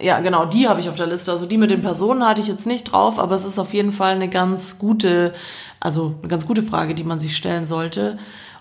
Ja, 0.00 0.20
genau, 0.20 0.46
die 0.46 0.68
habe 0.68 0.78
ich 0.78 0.88
auf 0.88 0.96
der 0.96 1.08
Liste. 1.08 1.32
Also 1.32 1.46
die 1.46 1.58
mit 1.58 1.70
den 1.70 1.82
Personen 1.82 2.24
hatte 2.24 2.40
ich 2.40 2.46
jetzt 2.46 2.66
nicht 2.66 2.92
drauf, 2.92 3.18
aber 3.18 3.34
es 3.34 3.44
ist 3.44 3.58
auf 3.58 3.74
jeden 3.74 3.90
Fall 3.90 4.14
eine 4.14 4.28
ganz 4.28 4.78
gute, 4.78 5.34
also 5.80 6.14
eine 6.20 6.28
ganz 6.28 6.46
gute 6.46 6.62
Frage, 6.62 6.94
die 6.94 7.02
man 7.02 7.18
sich 7.18 7.36
stellen 7.36 7.66
sollte. 7.66 8.18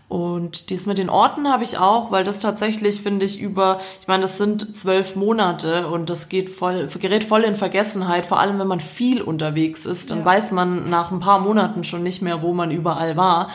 Und 0.09 0.69
dies 0.69 0.85
mit 0.85 0.99
den 0.99 1.09
Orten 1.09 1.49
habe 1.49 1.63
ich 1.63 1.79
auch, 1.79 2.11
weil 2.11 2.23
das 2.23 2.39
tatsächlich, 2.39 3.01
finde 3.01 3.25
ich, 3.25 3.39
über, 3.39 3.79
ich 3.99 4.07
meine, 4.07 4.21
das 4.21 4.37
sind 4.37 4.77
zwölf 4.77 5.15
Monate 5.15 5.87
und 5.87 6.09
das 6.09 6.29
geht 6.29 6.51
voll, 6.51 6.87
gerät 6.99 7.23
voll 7.23 7.41
in 7.41 7.55
Vergessenheit, 7.55 8.25
vor 8.25 8.39
allem 8.39 8.59
wenn 8.59 8.67
man 8.67 8.79
viel 8.79 9.21
unterwegs 9.21 9.85
ist, 9.85 10.11
dann 10.11 10.19
ja. 10.19 10.25
weiß 10.25 10.51
man 10.51 10.89
nach 10.89 11.11
ein 11.11 11.19
paar 11.19 11.39
Monaten 11.39 11.83
schon 11.83 12.03
nicht 12.03 12.21
mehr, 12.21 12.43
wo 12.43 12.53
man 12.53 12.69
überall 12.69 13.17
war. 13.17 13.49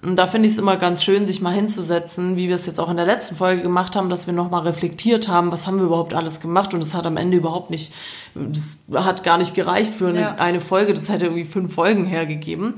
Und 0.00 0.16
da 0.16 0.28
finde 0.28 0.46
ich 0.46 0.52
es 0.52 0.58
immer 0.58 0.76
ganz 0.76 1.02
schön, 1.02 1.26
sich 1.26 1.40
mal 1.40 1.52
hinzusetzen, 1.52 2.36
wie 2.36 2.48
wir 2.48 2.54
es 2.54 2.66
jetzt 2.66 2.78
auch 2.78 2.88
in 2.88 2.96
der 2.96 3.06
letzten 3.06 3.34
Folge 3.34 3.62
gemacht 3.62 3.96
haben, 3.96 4.10
dass 4.10 4.28
wir 4.28 4.34
nochmal 4.34 4.62
reflektiert 4.62 5.26
haben, 5.26 5.50
was 5.50 5.66
haben 5.66 5.78
wir 5.78 5.86
überhaupt 5.86 6.14
alles 6.14 6.40
gemacht 6.40 6.72
und 6.72 6.82
es 6.82 6.94
hat 6.94 7.04
am 7.04 7.16
Ende 7.16 7.36
überhaupt 7.36 7.70
nicht, 7.70 7.92
das 8.34 8.84
hat 8.94 9.24
gar 9.24 9.38
nicht 9.38 9.54
gereicht 9.54 9.92
für 9.92 10.08
eine, 10.08 10.20
Ja. 10.20 10.34
eine 10.36 10.60
Folge, 10.60 10.94
das 10.94 11.08
hätte 11.08 11.24
irgendwie 11.26 11.44
fünf 11.44 11.74
Folgen 11.74 12.04
hergegeben. 12.04 12.74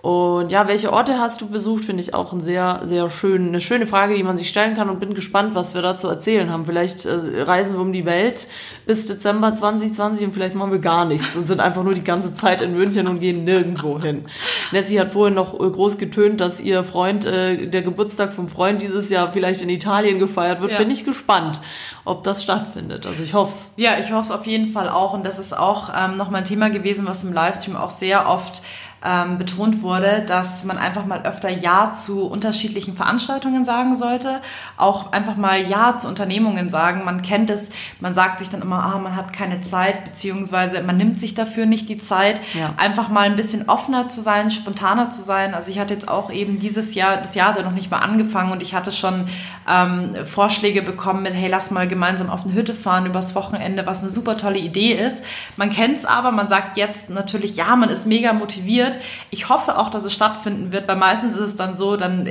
Und 0.00 0.52
ja, 0.52 0.68
welche 0.68 0.92
Orte 0.92 1.18
hast 1.18 1.40
du 1.40 1.48
besucht, 1.50 1.84
finde 1.84 2.04
ich 2.04 2.14
auch 2.14 2.32
ein 2.32 2.40
sehr, 2.40 2.82
sehr 2.84 3.10
schön, 3.10 3.48
eine 3.48 3.60
schöne 3.60 3.88
Frage, 3.88 4.14
die 4.14 4.22
man 4.22 4.36
sich 4.36 4.48
stellen 4.48 4.76
kann 4.76 4.88
und 4.90 5.00
bin 5.00 5.12
gespannt, 5.12 5.56
was 5.56 5.74
wir 5.74 5.82
da 5.82 5.96
zu 5.96 6.06
erzählen 6.06 6.50
haben. 6.50 6.66
Vielleicht 6.66 7.04
äh, 7.04 7.42
reisen 7.42 7.74
wir 7.74 7.80
um 7.80 7.92
die 7.92 8.04
Welt 8.04 8.46
bis 8.86 9.06
Dezember 9.06 9.52
2020 9.52 10.26
und 10.26 10.34
vielleicht 10.34 10.54
machen 10.54 10.70
wir 10.70 10.78
gar 10.78 11.04
nichts 11.04 11.34
und 11.34 11.48
sind 11.48 11.58
einfach 11.58 11.82
nur 11.82 11.94
die 11.94 12.04
ganze 12.04 12.32
Zeit 12.32 12.60
in 12.60 12.74
München 12.74 13.08
und 13.08 13.18
gehen 13.18 13.42
nirgendwo 13.42 14.00
hin. 14.00 14.26
Nessie 14.70 15.00
hat 15.00 15.10
vorhin 15.10 15.34
noch 15.34 15.54
äh, 15.54 15.68
groß 15.68 15.98
getönt, 15.98 16.40
dass 16.40 16.60
ihr 16.60 16.84
Freund, 16.84 17.24
äh, 17.24 17.66
der 17.66 17.82
Geburtstag 17.82 18.32
vom 18.32 18.48
Freund 18.48 18.80
dieses 18.82 19.10
Jahr 19.10 19.32
vielleicht 19.32 19.62
in 19.62 19.68
Italien 19.68 20.20
gefeiert 20.20 20.60
wird. 20.60 20.70
Ja. 20.70 20.78
Bin 20.78 20.90
ich 20.90 21.04
gespannt, 21.04 21.60
ob 22.04 22.22
das 22.22 22.44
stattfindet. 22.44 23.04
Also 23.04 23.24
ich 23.24 23.34
hoffe 23.34 23.50
es. 23.50 23.74
Ja, 23.76 23.98
ich 23.98 24.12
hoffe 24.12 24.22
es 24.22 24.30
auf 24.30 24.46
jeden 24.46 24.68
Fall 24.68 24.88
auch. 24.88 25.12
Und 25.12 25.26
das 25.26 25.40
ist 25.40 25.58
auch 25.58 25.90
ähm, 25.92 26.16
nochmal 26.16 26.42
ein 26.42 26.46
Thema 26.46 26.70
gewesen, 26.70 27.04
was 27.04 27.24
im 27.24 27.32
Livestream 27.32 27.76
auch 27.76 27.90
sehr 27.90 28.28
oft 28.28 28.62
ähm, 29.04 29.38
betont 29.38 29.82
wurde, 29.82 30.24
dass 30.26 30.64
man 30.64 30.76
einfach 30.76 31.06
mal 31.06 31.22
öfter 31.22 31.50
Ja 31.50 31.92
zu 31.92 32.26
unterschiedlichen 32.26 32.96
Veranstaltungen 32.96 33.64
sagen 33.64 33.94
sollte. 33.94 34.40
Auch 34.76 35.12
einfach 35.12 35.36
mal 35.36 35.68
Ja 35.68 35.96
zu 35.98 36.08
Unternehmungen 36.08 36.70
sagen. 36.70 37.04
Man 37.04 37.22
kennt 37.22 37.50
es, 37.50 37.70
man 38.00 38.14
sagt 38.14 38.40
sich 38.40 38.50
dann 38.50 38.62
immer, 38.62 38.82
ah, 38.82 38.98
man 38.98 39.14
hat 39.14 39.32
keine 39.32 39.62
Zeit, 39.62 40.04
beziehungsweise 40.04 40.82
man 40.82 40.96
nimmt 40.96 41.20
sich 41.20 41.34
dafür 41.34 41.66
nicht 41.66 41.88
die 41.88 41.98
Zeit. 41.98 42.40
Ja. 42.54 42.74
Einfach 42.76 43.08
mal 43.08 43.22
ein 43.22 43.36
bisschen 43.36 43.68
offener 43.68 44.08
zu 44.08 44.20
sein, 44.20 44.50
spontaner 44.50 45.10
zu 45.10 45.22
sein. 45.22 45.54
Also 45.54 45.70
ich 45.70 45.78
hatte 45.78 45.94
jetzt 45.94 46.08
auch 46.08 46.30
eben 46.30 46.58
dieses 46.58 46.94
Jahr, 46.94 47.18
das 47.18 47.34
Jahr 47.34 47.50
hat 47.50 47.58
ja 47.58 47.62
noch 47.62 47.72
nicht 47.72 47.90
mal 47.90 47.98
angefangen 47.98 48.50
und 48.50 48.62
ich 48.62 48.74
hatte 48.74 48.90
schon 48.90 49.28
ähm, 49.68 50.14
Vorschläge 50.24 50.82
bekommen 50.82 51.22
mit, 51.22 51.34
hey, 51.34 51.48
lass 51.48 51.70
mal 51.70 51.86
gemeinsam 51.86 52.30
auf 52.30 52.44
eine 52.44 52.54
Hütte 52.54 52.74
fahren 52.74 53.06
übers 53.06 53.34
Wochenende, 53.34 53.86
was 53.86 54.00
eine 54.00 54.08
super 54.08 54.36
tolle 54.36 54.58
Idee 54.58 54.92
ist. 54.92 55.22
Man 55.56 55.70
kennt 55.70 55.98
es 55.98 56.04
aber, 56.04 56.30
man 56.32 56.48
sagt 56.48 56.76
jetzt 56.76 57.10
natürlich, 57.10 57.56
ja, 57.56 57.76
man 57.76 57.90
ist 57.90 58.06
mega 58.06 58.32
motiviert. 58.32 58.87
Ich 59.30 59.48
hoffe 59.48 59.76
auch, 59.76 59.90
dass 59.90 60.04
es 60.04 60.14
stattfinden 60.14 60.72
wird, 60.72 60.88
weil 60.88 60.96
meistens 60.96 61.34
ist 61.34 61.40
es 61.40 61.56
dann 61.56 61.76
so, 61.76 61.96
dann 61.96 62.28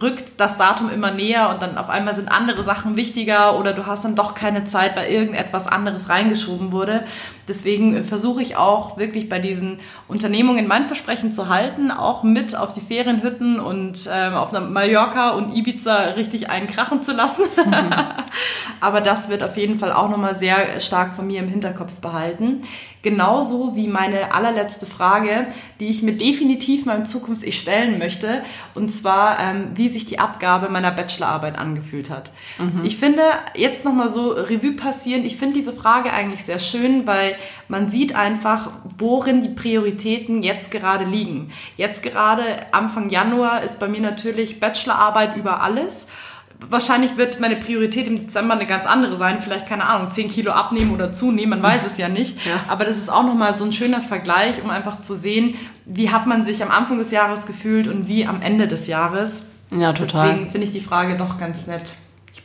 rückt 0.00 0.38
das 0.38 0.58
Datum 0.58 0.90
immer 0.90 1.10
näher 1.10 1.48
und 1.50 1.62
dann 1.62 1.78
auf 1.78 1.88
einmal 1.88 2.14
sind 2.14 2.30
andere 2.30 2.62
Sachen 2.62 2.96
wichtiger 2.96 3.58
oder 3.58 3.72
du 3.72 3.86
hast 3.86 4.04
dann 4.04 4.14
doch 4.14 4.34
keine 4.34 4.64
Zeit, 4.64 4.96
weil 4.96 5.10
irgendetwas 5.10 5.66
anderes 5.66 6.08
reingeschoben 6.08 6.70
wurde. 6.72 7.04
Deswegen 7.48 8.02
versuche 8.04 8.42
ich 8.42 8.56
auch 8.56 8.96
wirklich 8.96 9.28
bei 9.28 9.38
diesen 9.38 9.78
Unternehmungen 10.08 10.66
mein 10.66 10.84
Versprechen 10.84 11.32
zu 11.32 11.48
halten, 11.48 11.90
auch 11.90 12.22
mit 12.22 12.56
auf 12.56 12.72
die 12.72 12.80
Ferienhütten 12.80 13.60
und 13.60 14.08
ähm, 14.12 14.34
auf 14.34 14.52
Mallorca 14.52 15.30
und 15.30 15.54
Ibiza 15.54 15.96
richtig 16.16 16.50
einen 16.50 16.66
krachen 16.66 17.02
zu 17.02 17.12
lassen. 17.12 17.44
Aber 18.80 19.00
das 19.00 19.28
wird 19.28 19.42
auf 19.42 19.56
jeden 19.56 19.78
Fall 19.78 19.92
auch 19.92 20.08
nochmal 20.08 20.34
sehr 20.34 20.80
stark 20.80 21.14
von 21.14 21.26
mir 21.26 21.40
im 21.40 21.48
Hinterkopf 21.48 22.00
behalten. 22.00 22.62
Genauso 23.02 23.76
wie 23.76 23.86
meine 23.86 24.34
allerletzte 24.34 24.84
Frage, 24.84 25.46
die 25.78 25.86
ich 25.86 26.02
mir 26.02 26.14
definitiv 26.14 26.86
meinem 26.86 27.04
Zukunfts-Ich 27.04 27.60
stellen 27.60 27.98
möchte. 27.98 28.42
Und 28.74 28.88
zwar, 28.88 29.38
ähm, 29.38 29.68
wie 29.74 29.88
sich 29.88 30.06
die 30.06 30.18
Abgabe 30.18 30.68
meiner 30.68 30.90
Bachelorarbeit 30.90 31.56
angefühlt 31.56 32.10
hat. 32.10 32.32
Ich 32.84 32.96
finde, 32.96 33.22
jetzt 33.54 33.84
nochmal 33.84 34.08
so 34.08 34.30
Revue 34.30 34.72
passieren, 34.72 35.24
ich 35.24 35.36
finde 35.36 35.54
diese 35.54 35.72
Frage 35.72 36.12
eigentlich 36.12 36.44
sehr 36.44 36.58
schön, 36.58 37.06
weil 37.06 37.35
man 37.68 37.88
sieht 37.88 38.14
einfach, 38.14 38.70
worin 38.98 39.42
die 39.42 39.48
Prioritäten 39.48 40.42
jetzt 40.42 40.70
gerade 40.70 41.04
liegen. 41.04 41.52
Jetzt 41.76 42.02
gerade 42.02 42.44
Anfang 42.72 43.10
Januar 43.10 43.62
ist 43.62 43.80
bei 43.80 43.88
mir 43.88 44.00
natürlich 44.00 44.60
Bachelorarbeit 44.60 45.36
über 45.36 45.62
alles. 45.62 46.06
Wahrscheinlich 46.58 47.18
wird 47.18 47.38
meine 47.38 47.56
Priorität 47.56 48.06
im 48.06 48.18
Dezember 48.18 48.54
eine 48.54 48.66
ganz 48.66 48.86
andere 48.86 49.16
sein. 49.16 49.40
Vielleicht, 49.40 49.68
keine 49.68 49.84
Ahnung, 49.84 50.10
10 50.10 50.30
Kilo 50.30 50.52
abnehmen 50.52 50.92
oder 50.92 51.12
zunehmen, 51.12 51.60
man 51.60 51.62
weiß 51.62 51.82
es 51.86 51.98
ja 51.98 52.08
nicht. 52.08 52.44
Ja. 52.46 52.60
Aber 52.68 52.84
das 52.84 52.96
ist 52.96 53.10
auch 53.10 53.24
nochmal 53.24 53.58
so 53.58 53.64
ein 53.64 53.72
schöner 53.72 54.00
Vergleich, 54.00 54.62
um 54.62 54.70
einfach 54.70 55.00
zu 55.00 55.14
sehen, 55.14 55.56
wie 55.84 56.10
hat 56.10 56.26
man 56.26 56.44
sich 56.44 56.62
am 56.62 56.70
Anfang 56.70 56.98
des 56.98 57.10
Jahres 57.10 57.46
gefühlt 57.46 57.88
und 57.88 58.08
wie 58.08 58.26
am 58.26 58.40
Ende 58.40 58.68
des 58.68 58.86
Jahres. 58.86 59.42
Ja, 59.70 59.92
total. 59.92 60.28
Deswegen 60.28 60.50
finde 60.50 60.66
ich 60.66 60.72
die 60.72 60.80
Frage 60.80 61.16
doch 61.16 61.38
ganz 61.38 61.66
nett. 61.66 61.94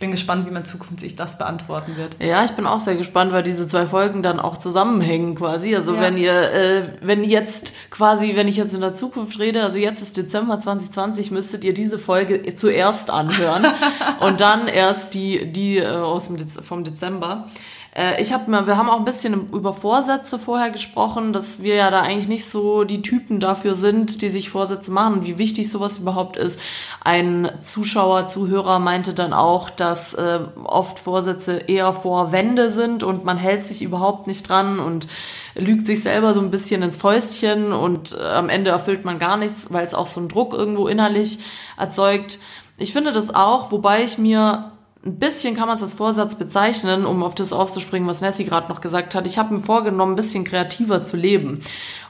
Ich 0.02 0.04
bin 0.04 0.10
gespannt, 0.14 0.48
wie 0.48 0.52
mein 0.52 0.66
Zukunft 0.66 1.04
das 1.20 1.38
beantworten 1.38 1.96
wird. 1.96 2.16
Ja, 2.20 2.44
ich 2.44 2.50
bin 2.54 2.66
auch 2.66 2.80
sehr 2.80 2.96
gespannt, 2.96 3.32
weil 3.34 3.44
diese 3.44 3.68
zwei 3.68 3.86
Folgen 3.86 4.24
dann 4.24 4.40
auch 4.40 4.58
zusammenhängen 4.58 5.36
quasi. 5.36 5.76
Also 5.76 5.94
Ja. 5.94 6.02
wenn 6.02 6.18
ihr, 6.18 6.34
äh, 6.34 6.94
wenn 7.02 7.24
jetzt 7.24 7.74
quasi, 7.92 8.36
wenn 8.36 8.48
ich 8.48 8.58
jetzt 8.58 8.74
in 8.74 8.82
der 8.82 8.96
Zukunft 8.96 9.38
rede, 9.38 9.62
also 9.62 9.78
jetzt 9.78 10.02
ist 10.02 10.18
Dezember 10.18 10.58
2020, 10.58 11.30
müsstet 11.30 11.64
ihr 11.64 11.76
diese 11.76 12.00
Folge 12.00 12.42
zuerst 12.56 13.12
anhören 13.12 13.68
und 14.22 14.42
dann 14.42 14.68
erst 14.68 15.14
die, 15.14 15.52
die 15.52 15.78
äh, 15.78 15.86
aus 15.86 16.26
dem 16.26 16.38
Dez 16.38 16.60
vom 16.66 16.84
Dezember. 16.84 17.46
Äh, 17.96 18.22
ich 18.22 18.32
habe 18.34 18.50
mir, 18.50 18.68
wir 18.68 18.78
haben 18.78 18.90
auch 18.90 19.00
ein 19.00 19.06
bisschen 19.06 19.50
über 19.52 19.74
Vorsätze 19.74 20.40
vorher 20.40 20.70
gesprochen, 20.70 21.34
dass 21.34 21.62
wir 21.62 21.76
ja 21.76 21.92
da 21.92 22.02
eigentlich 22.02 22.28
nicht 22.28 22.50
so 22.50 22.84
die 22.84 23.02
Typen 23.02 23.40
dafür 23.40 23.76
sind, 23.76 24.22
die 24.22 24.30
sich 24.30 24.50
Vorsätze 24.50 24.92
machen 24.92 25.26
wie 25.26 25.38
wichtig 25.38 25.70
sowas 25.70 25.98
überhaupt 25.98 26.38
ist. 26.38 26.60
Ein 27.04 27.52
Zuschauer, 27.62 28.28
Zuhörer 28.28 28.80
meinte 28.80 29.14
dann 29.14 29.34
auch, 29.34 29.70
dass 29.70 30.14
äh, 30.14 30.40
oft 30.64 31.00
Vorsätze 31.00 31.58
eher 31.58 31.94
vor 31.94 32.32
Wände 32.32 32.70
sind 32.70 33.04
und 33.04 33.26
man 33.26 33.38
hält 33.38 33.66
sich 33.66 33.82
überhaupt 33.82 34.28
nicht 34.28 34.48
dran 34.48 34.80
und 34.80 35.08
lügt 35.56 35.86
sich 35.86 36.02
selber 36.02 36.34
so 36.34 36.40
ein 36.40 36.52
bisschen 36.52 36.82
ins 36.82 36.96
Fäustchen 36.96 37.74
und 37.74 38.18
äh, 38.18 38.24
am 38.24 38.48
Ende 38.48 38.72
erfüllt 38.72 39.04
man 39.04 39.20
gar 39.20 39.36
nichts, 39.36 39.74
weil 39.74 39.84
es 39.84 39.94
auch 39.94 40.08
so 40.08 40.22
einen 40.22 40.30
Druck 40.30 40.54
irgendwo 40.54 40.88
innerlich 40.88 41.40
erzeugt. 41.78 42.40
Ich 42.78 42.94
finde 42.94 43.12
das 43.12 43.36
auch, 43.36 43.72
wobei 43.72 44.04
ich 44.04 44.18
mir 44.18 44.71
ein 45.04 45.18
bisschen 45.18 45.56
kann 45.56 45.68
man 45.68 45.76
es 45.76 45.82
als 45.82 45.94
Vorsatz 45.94 46.36
bezeichnen, 46.36 47.06
um 47.06 47.24
auf 47.24 47.34
das 47.34 47.54
aufzuspringen, 47.54 48.08
was 48.08 48.22
Nessie 48.22 48.46
gerade 48.46 48.70
noch 48.70 48.82
gesagt 48.82 49.16
hat. 49.16 49.26
Ich 49.26 49.40
habe 49.40 49.56
mir 49.56 49.60
vorgenommen, 49.60 50.14
ein 50.14 50.16
bisschen 50.16 50.44
kreativer 50.44 51.02
zu 51.04 51.18
leben. 51.18 51.62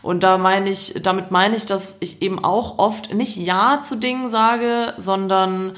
Und 0.01 0.23
da 0.23 0.37
meine 0.37 0.69
ich, 0.69 0.95
damit 1.01 1.31
meine 1.31 1.55
ich, 1.55 1.65
dass 1.65 1.97
ich 2.01 2.21
eben 2.21 2.43
auch 2.43 2.79
oft 2.79 3.13
nicht 3.13 3.37
Ja 3.37 3.79
zu 3.81 3.95
Dingen 3.95 4.27
sage, 4.27 4.93
sondern 4.97 5.73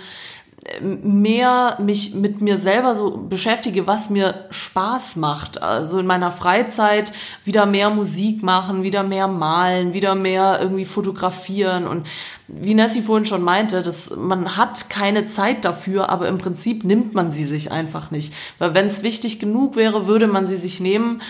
mehr 0.82 1.77
mich 1.82 2.13
mit 2.13 2.41
mir 2.41 2.58
selber 2.58 2.96
so 2.96 3.12
beschäftige, 3.12 3.86
was 3.86 4.10
mir 4.10 4.46
Spaß 4.50 5.17
macht. 5.17 5.62
Also 5.62 6.00
in 6.00 6.05
meiner 6.05 6.32
Freizeit 6.32 7.12
wieder 7.43 7.65
mehr 7.65 7.89
Musik 7.89 8.43
machen, 8.43 8.84
wieder 8.84 9.03
mehr 9.03 9.27
malen, 9.27 9.93
wieder 9.93 10.15
mehr 10.15 10.60
irgendwie 10.62 10.86
fotografieren 10.86 11.88
und 11.88 12.08
wie 12.48 12.74
Nessie 12.74 13.01
vorhin 13.01 13.25
schon 13.25 13.41
meinte, 13.41 13.84
dass 13.84 14.15
man 14.15 14.58
hat 14.58 14.89
keine 14.89 15.25
Zeit 15.25 15.65
dafür, 15.65 16.10
aber 16.10 16.27
im 16.27 16.38
Prinzip 16.38 16.84
nimmt 16.84 17.13
man 17.13 17.32
sie 17.32 17.46
sich 17.46 17.72
einfach 17.72 18.12
nicht. 18.12 18.34
Weil 18.60 18.74
wenn 18.74 18.86
es 18.86 19.03
wichtig 19.03 19.39
genug 19.39 19.75
wäre, 19.75 20.08
würde 20.08 20.27
man 20.27 20.46
sie 20.46 20.58
sich 20.58 20.79
nehmen. 20.79 21.22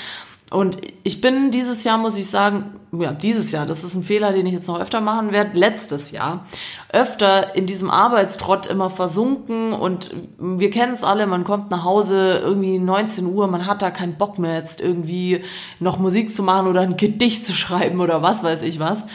Und 0.53 0.77
ich 1.01 1.19
bin 1.19 1.49
dieses 1.49 1.83
Jahr, 1.83 1.97
muss 1.97 2.15
ich 2.15 2.29
sagen, 2.29 2.75
ja, 2.91 3.11
dieses 3.11 3.51
Jahr, 3.51 3.65
das 3.65 3.83
ist 3.83 3.95
ein 3.95 4.03
Fehler, 4.03 4.31
den 4.33 4.45
ich 4.45 4.53
jetzt 4.53 4.67
noch 4.67 4.79
öfter 4.79 5.01
machen 5.01 5.31
werde, 5.31 5.57
letztes 5.57 6.11
Jahr, 6.11 6.45
öfter 6.89 7.55
in 7.55 7.65
diesem 7.65 7.89
Arbeitstrott 7.89 8.67
immer 8.67 8.91
versunken 8.91 9.73
und 9.73 10.11
wir 10.37 10.69
kennen 10.69 10.93
es 10.93 11.03
alle, 11.03 11.25
man 11.25 11.43
kommt 11.43 11.71
nach 11.71 11.83
Hause 11.83 12.39
irgendwie 12.43 12.77
19 12.77 13.25
Uhr, 13.25 13.47
man 13.47 13.65
hat 13.65 13.81
da 13.81 13.89
keinen 13.89 14.13
Bock 14.13 14.37
mehr 14.37 14.55
jetzt 14.55 14.79
irgendwie 14.79 15.43
noch 15.79 15.97
Musik 15.97 16.31
zu 16.31 16.43
machen 16.43 16.67
oder 16.67 16.81
ein 16.81 16.97
Gedicht 16.97 17.45
zu 17.45 17.53
schreiben 17.53 17.99
oder 17.99 18.21
was 18.21 18.43
weiß 18.43 18.61
ich 18.61 18.79
was. 18.79 19.07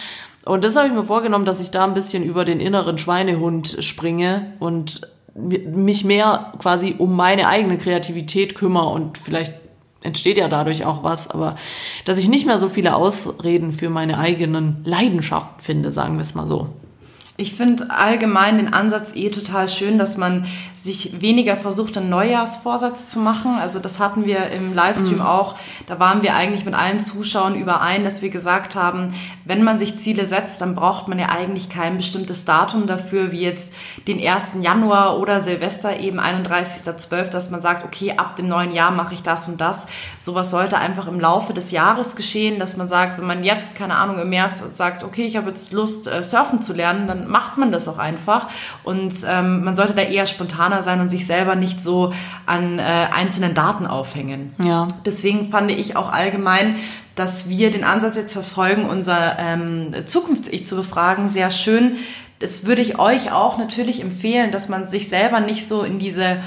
Und 0.45 0.65
das 0.65 0.75
habe 0.75 0.89
ich 0.89 0.93
mir 0.93 1.05
vorgenommen, 1.05 1.45
dass 1.45 1.61
ich 1.61 1.71
da 1.71 1.85
ein 1.85 1.95
bisschen 1.95 2.25
über 2.25 2.45
den 2.45 2.59
inneren 2.59 2.99
Schweinehund 2.99 3.77
springe 3.79 4.55
und 4.59 5.03
mich 5.37 6.05
mehr 6.05 6.53
quasi 6.59 6.97
um 6.99 7.15
meine 7.15 7.47
eigene 7.47 7.79
Kreativität 7.79 8.57
kümmere 8.57 8.89
und 8.89 9.19
vielleicht 9.19 9.68
entsteht 10.03 10.39
ja 10.39 10.49
dadurch 10.49 10.85
auch 10.85 11.03
was, 11.03 11.31
aber 11.31 11.57
dass 12.05 12.19
ich 12.19 12.29
nicht 12.29 12.47
mehr 12.47 12.59
so 12.59 12.69
viele 12.69 12.95
Ausreden 12.95 13.73
für 13.73 13.91
meine 13.91 14.19
eigenen 14.19 14.79
Leidenschaften 14.85 15.61
finde, 15.61 15.91
sagen 15.91 16.15
wir 16.15 16.23
es 16.23 16.35
mal 16.35 16.47
so. 16.47 16.69
Ich 17.41 17.55
finde 17.55 17.91
allgemein 17.91 18.57
den 18.57 18.75
Ansatz 18.75 19.15
eh 19.15 19.31
total 19.31 19.69
schön, 19.69 19.97
dass 19.97 20.17
man 20.17 20.49
sich 20.75 21.21
weniger 21.21 21.57
versucht, 21.57 21.97
einen 21.97 22.11
Neujahrsvorsatz 22.11 23.07
zu 23.07 23.21
machen. 23.21 23.59
Also 23.61 23.79
das 23.79 24.01
hatten 24.01 24.27
wir 24.27 24.51
im 24.51 24.75
Livestream 24.75 25.21
auch. 25.21 25.55
Da 25.87 26.01
waren 26.01 26.23
wir 26.23 26.35
eigentlich 26.35 26.65
mit 26.65 26.75
allen 26.75 26.99
Zuschauern 26.99 27.55
überein, 27.55 28.03
dass 28.03 28.23
wir 28.23 28.31
gesagt 28.31 28.75
haben, 28.75 29.15
wenn 29.45 29.63
man 29.63 29.79
sich 29.79 30.01
Ziele 30.01 30.27
setzt, 30.27 30.61
dann 30.61 30.75
braucht 30.75 31.07
man 31.07 31.21
ja 31.21 31.29
eigentlich 31.29 31.69
kein 31.69 31.97
bestimmtes 31.97 32.45
Datum 32.45 32.89
dafür, 32.89 33.31
wie 33.31 33.43
jetzt 33.43 33.73
den 34.09 34.19
1. 34.19 34.55
Januar 34.61 35.21
oder 35.21 35.41
Silvester 35.41 36.01
eben 36.01 36.19
31.12., 36.19 37.31
dass 37.31 37.51
man 37.51 37.63
sagt, 37.63 37.85
okay, 37.85 38.15
ab 38.17 38.35
dem 38.35 38.49
neuen 38.49 38.73
Jahr 38.73 38.91
mache 38.91 39.15
ich 39.15 39.23
das 39.23 39.49
und 39.49 39.61
das. 39.61 39.87
Sowas 40.19 40.51
sollte 40.51 40.79
einfach 40.79 41.07
im 41.07 41.21
Laufe 41.21 41.55
des 41.55 41.71
Jahres 41.71 42.17
geschehen, 42.17 42.59
dass 42.59 42.77
man 42.77 42.89
sagt, 42.89 43.19
wenn 43.19 43.27
man 43.27 43.45
jetzt, 43.45 43.77
keine 43.77 43.95
Ahnung, 43.95 44.19
im 44.19 44.31
März 44.31 44.63
sagt, 44.71 45.05
okay, 45.05 45.25
ich 45.25 45.37
habe 45.37 45.51
jetzt 45.51 45.73
Lust, 45.73 46.09
äh, 46.09 46.25
surfen 46.25 46.63
zu 46.63 46.73
lernen, 46.73 47.07
dann 47.07 47.28
macht 47.29 47.59
man 47.59 47.71
das 47.71 47.89
auch 47.89 47.99
einfach. 47.99 48.49
Und 48.85 49.15
ähm, 49.27 49.65
man 49.65 49.77
sollte 49.77 49.95
da 49.95 50.03
eher 50.03 50.27
spontaner 50.27 50.83
sein 50.83 51.01
und 51.01 51.09
sich 51.09 51.27
selber 51.27 51.55
nicht 51.55 51.83
so 51.83 52.13
an 52.47 52.79
äh, 52.79 52.83
einzelnen 52.83 53.55
Daten 53.55 53.87
aufhängen. 53.87 54.55
Ja. 54.65 54.89
Deswegen 55.05 55.51
fand 55.51 55.71
ich 55.71 55.97
auch 55.97 56.13
allgemein, 56.13 56.77
dass 57.15 57.49
wir 57.49 57.71
den 57.71 57.85
Ansatz 57.85 58.17
jetzt 58.17 58.33
verfolgen, 58.33 58.85
unser 58.89 59.39
ähm, 59.39 59.93
Zukunfts-Ich 60.05 60.67
zu 60.67 60.77
befragen, 60.77 61.27
sehr 61.27 61.51
schön, 61.51 61.97
das 62.39 62.67
würde 62.67 62.83
ich 62.83 62.99
euch 62.99 63.33
auch 63.33 63.59
natürlich 63.59 64.01
empfehlen, 64.01 64.53
dass 64.53 64.69
man 64.69 64.87
sich 64.87 65.09
selber 65.09 65.41
nicht 65.41 65.67
so 65.67 65.83
in 65.83 65.99
diese 65.99 66.39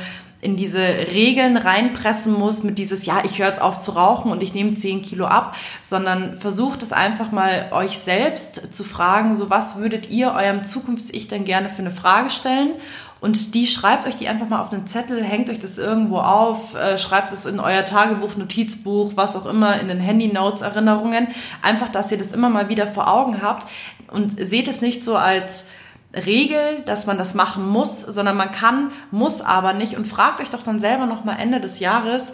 in 0.41 0.57
diese 0.57 0.79
Regeln 0.79 1.55
reinpressen 1.55 2.33
muss 2.33 2.63
mit 2.63 2.77
dieses, 2.77 3.05
ja, 3.05 3.21
ich 3.23 3.39
höre 3.39 3.47
jetzt 3.47 3.61
auf 3.61 3.79
zu 3.79 3.91
rauchen 3.91 4.31
und 4.31 4.41
ich 4.41 4.53
nehme 4.53 4.73
10 4.73 5.03
Kilo 5.03 5.25
ab, 5.25 5.55
sondern 5.81 6.35
versucht 6.35 6.81
es 6.81 6.91
einfach 6.91 7.31
mal 7.31 7.69
euch 7.71 7.99
selbst 7.99 8.73
zu 8.73 8.83
fragen, 8.83 9.35
so 9.35 9.49
was 9.49 9.77
würdet 9.77 10.09
ihr 10.09 10.31
eurem 10.31 10.63
Zukunfts-Ich 10.63 11.27
denn 11.27 11.45
gerne 11.45 11.69
für 11.69 11.79
eine 11.79 11.91
Frage 11.91 12.31
stellen 12.31 12.71
und 13.21 13.53
die 13.53 13.67
schreibt 13.67 14.07
euch 14.07 14.15
die 14.15 14.27
einfach 14.27 14.49
mal 14.49 14.59
auf 14.59 14.73
einen 14.73 14.87
Zettel, 14.87 15.23
hängt 15.23 15.51
euch 15.51 15.59
das 15.59 15.77
irgendwo 15.77 16.17
auf, 16.17 16.73
äh, 16.73 16.97
schreibt 16.97 17.31
es 17.31 17.45
in 17.45 17.59
euer 17.59 17.85
Tagebuch, 17.85 18.35
Notizbuch, 18.35 19.11
was 19.15 19.35
auch 19.35 19.45
immer, 19.45 19.79
in 19.79 19.87
den 19.87 19.99
Handy-Notes, 19.99 20.61
Erinnerungen. 20.61 21.27
Einfach, 21.61 21.89
dass 21.89 22.11
ihr 22.11 22.17
das 22.17 22.31
immer 22.31 22.49
mal 22.49 22.67
wieder 22.67 22.87
vor 22.87 23.07
Augen 23.07 23.43
habt 23.43 23.67
und 24.07 24.31
seht 24.31 24.67
es 24.67 24.81
nicht 24.81 25.03
so 25.03 25.17
als 25.17 25.65
Regel, 26.13 26.81
dass 26.85 27.05
man 27.05 27.17
das 27.17 27.33
machen 27.33 27.67
muss, 27.67 28.01
sondern 28.01 28.35
man 28.35 28.51
kann, 28.51 28.91
muss 29.11 29.41
aber 29.41 29.73
nicht. 29.73 29.95
Und 29.95 30.07
fragt 30.07 30.41
euch 30.41 30.49
doch 30.49 30.63
dann 30.63 30.79
selber 30.79 31.05
noch 31.05 31.23
mal 31.23 31.35
Ende 31.35 31.61
des 31.61 31.79
Jahres, 31.79 32.33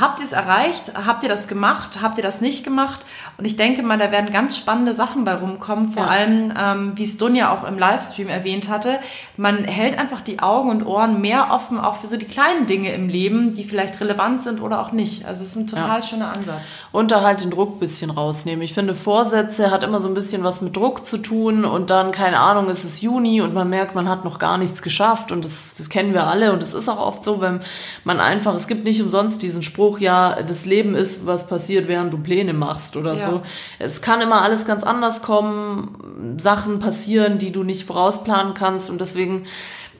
habt 0.00 0.20
ihr 0.20 0.24
es 0.24 0.32
erreicht? 0.32 0.92
Habt 0.94 1.22
ihr 1.22 1.28
das 1.28 1.48
gemacht? 1.48 1.98
Habt 2.02 2.18
ihr 2.18 2.24
das 2.24 2.40
nicht 2.40 2.64
gemacht? 2.64 3.00
Und 3.36 3.44
ich 3.44 3.56
denke 3.56 3.82
mal, 3.82 3.98
da 3.98 4.10
werden 4.10 4.30
ganz 4.30 4.56
spannende 4.56 4.94
Sachen 4.94 5.24
bei 5.24 5.34
rumkommen. 5.34 5.90
Vor 5.90 6.04
ja. 6.04 6.08
allem, 6.08 6.52
ähm, 6.58 6.92
wie 6.96 7.04
es 7.04 7.18
Dunja 7.18 7.52
auch 7.52 7.64
im 7.64 7.78
Livestream 7.78 8.28
erwähnt 8.28 8.68
hatte, 8.68 8.98
man 9.36 9.64
hält 9.64 9.98
einfach 9.98 10.20
die 10.20 10.40
Augen 10.40 10.70
und 10.70 10.86
Ohren 10.86 11.20
mehr 11.20 11.48
offen, 11.50 11.80
auch 11.80 11.96
für 11.96 12.06
so 12.06 12.16
die 12.16 12.26
kleinen 12.26 12.66
Dinge 12.66 12.92
im 12.92 13.08
Leben, 13.08 13.54
die 13.54 13.64
vielleicht 13.64 14.00
relevant 14.00 14.42
sind 14.42 14.60
oder 14.60 14.80
auch 14.80 14.92
nicht. 14.92 15.24
Also 15.24 15.42
es 15.42 15.50
ist 15.50 15.56
ein 15.56 15.66
total 15.66 16.00
ja. 16.00 16.06
schöner 16.06 16.28
Ansatz. 16.28 16.60
Und 16.92 17.10
da 17.10 17.22
halt 17.22 17.42
den 17.42 17.50
Druck 17.50 17.76
ein 17.76 17.80
bisschen 17.80 18.10
rausnehmen. 18.10 18.62
Ich 18.62 18.74
finde, 18.74 18.94
Vorsätze 18.94 19.70
hat 19.70 19.82
immer 19.82 20.00
so 20.00 20.08
ein 20.08 20.14
bisschen 20.14 20.44
was 20.44 20.60
mit 20.60 20.76
Druck 20.76 21.04
zu 21.04 21.18
tun 21.18 21.64
und 21.64 21.90
dann, 21.90 22.12
keine 22.12 22.38
Ahnung, 22.38 22.68
ist 22.68 22.84
es 22.84 23.00
Juni 23.00 23.40
und 23.40 23.54
man 23.54 23.68
merkt, 23.68 23.94
man 23.94 24.08
hat 24.08 24.24
noch 24.24 24.38
gar 24.38 24.58
nichts 24.58 24.82
geschafft 24.82 25.32
und 25.32 25.44
das, 25.44 25.74
das 25.76 25.88
kennen 25.88 26.14
wir 26.14 26.26
alle 26.26 26.52
und 26.52 26.62
es 26.62 26.74
ist 26.74 26.88
auch 26.88 27.00
oft 27.00 27.24
so, 27.24 27.40
wenn 27.40 27.60
man 28.04 28.20
einfach, 28.20 28.54
es 28.54 28.66
gibt 28.66 28.84
nicht 28.84 29.02
umsonst 29.02 29.42
diesen 29.42 29.62
Spruch, 29.62 29.83
Spruch, 29.84 29.98
ja, 29.98 30.42
das 30.42 30.64
Leben 30.64 30.94
ist, 30.94 31.26
was 31.26 31.46
passiert, 31.46 31.88
während 31.88 32.12
du 32.12 32.18
Pläne 32.18 32.54
machst 32.54 32.96
oder 32.96 33.14
ja. 33.14 33.30
so. 33.30 33.42
Es 33.78 34.00
kann 34.00 34.22
immer 34.22 34.40
alles 34.40 34.64
ganz 34.64 34.82
anders 34.82 35.20
kommen, 35.20 36.38
Sachen 36.38 36.78
passieren, 36.78 37.36
die 37.36 37.52
du 37.52 37.64
nicht 37.64 37.84
vorausplanen 37.84 38.54
kannst 38.54 38.88
und 38.88 39.00
deswegen 39.00 39.44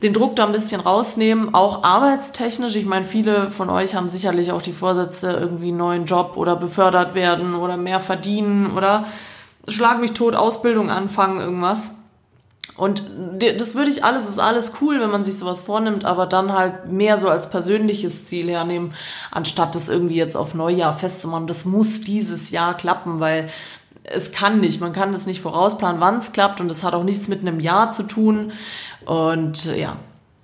den 0.02 0.14
Druck 0.14 0.36
da 0.36 0.46
ein 0.46 0.52
bisschen 0.52 0.80
rausnehmen, 0.80 1.54
auch 1.54 1.84
arbeitstechnisch. 1.84 2.76
Ich 2.76 2.86
meine, 2.86 3.04
viele 3.04 3.50
von 3.50 3.68
euch 3.68 3.94
haben 3.94 4.08
sicherlich 4.08 4.52
auch 4.52 4.62
die 4.62 4.72
Vorsätze, 4.72 5.32
irgendwie 5.32 5.68
einen 5.68 5.76
neuen 5.76 6.04
Job 6.06 6.36
oder 6.36 6.56
befördert 6.56 7.14
werden 7.14 7.54
oder 7.54 7.76
mehr 7.76 8.00
verdienen 8.00 8.72
oder 8.74 9.04
schlag 9.68 10.00
mich 10.00 10.12
tot, 10.12 10.34
Ausbildung 10.34 10.90
anfangen, 10.90 11.40
irgendwas. 11.40 11.90
Und 12.76 13.04
das 13.38 13.76
würde 13.76 13.90
ich 13.90 14.02
alles, 14.02 14.28
ist 14.28 14.40
alles 14.40 14.72
cool, 14.80 15.00
wenn 15.00 15.10
man 15.10 15.22
sich 15.22 15.38
sowas 15.38 15.60
vornimmt, 15.60 16.04
aber 16.04 16.26
dann 16.26 16.52
halt 16.52 16.86
mehr 16.86 17.18
so 17.18 17.28
als 17.28 17.48
persönliches 17.48 18.24
Ziel 18.24 18.50
hernehmen, 18.50 18.94
anstatt 19.30 19.76
das 19.76 19.88
irgendwie 19.88 20.16
jetzt 20.16 20.36
auf 20.36 20.54
Neujahr 20.54 20.92
festzumachen. 20.92 21.46
Das 21.46 21.64
muss 21.64 22.00
dieses 22.00 22.50
Jahr 22.50 22.76
klappen, 22.76 23.20
weil 23.20 23.48
es 24.02 24.32
kann 24.32 24.60
nicht. 24.60 24.80
Man 24.80 24.92
kann 24.92 25.12
das 25.12 25.26
nicht 25.26 25.40
vorausplanen, 25.40 26.00
wann 26.00 26.18
es 26.18 26.32
klappt 26.32 26.60
und 26.60 26.68
das 26.68 26.82
hat 26.82 26.94
auch 26.94 27.04
nichts 27.04 27.28
mit 27.28 27.40
einem 27.40 27.60
Jahr 27.60 27.92
zu 27.92 28.02
tun. 28.02 28.52
Und 29.06 29.66
ja, 29.76 29.96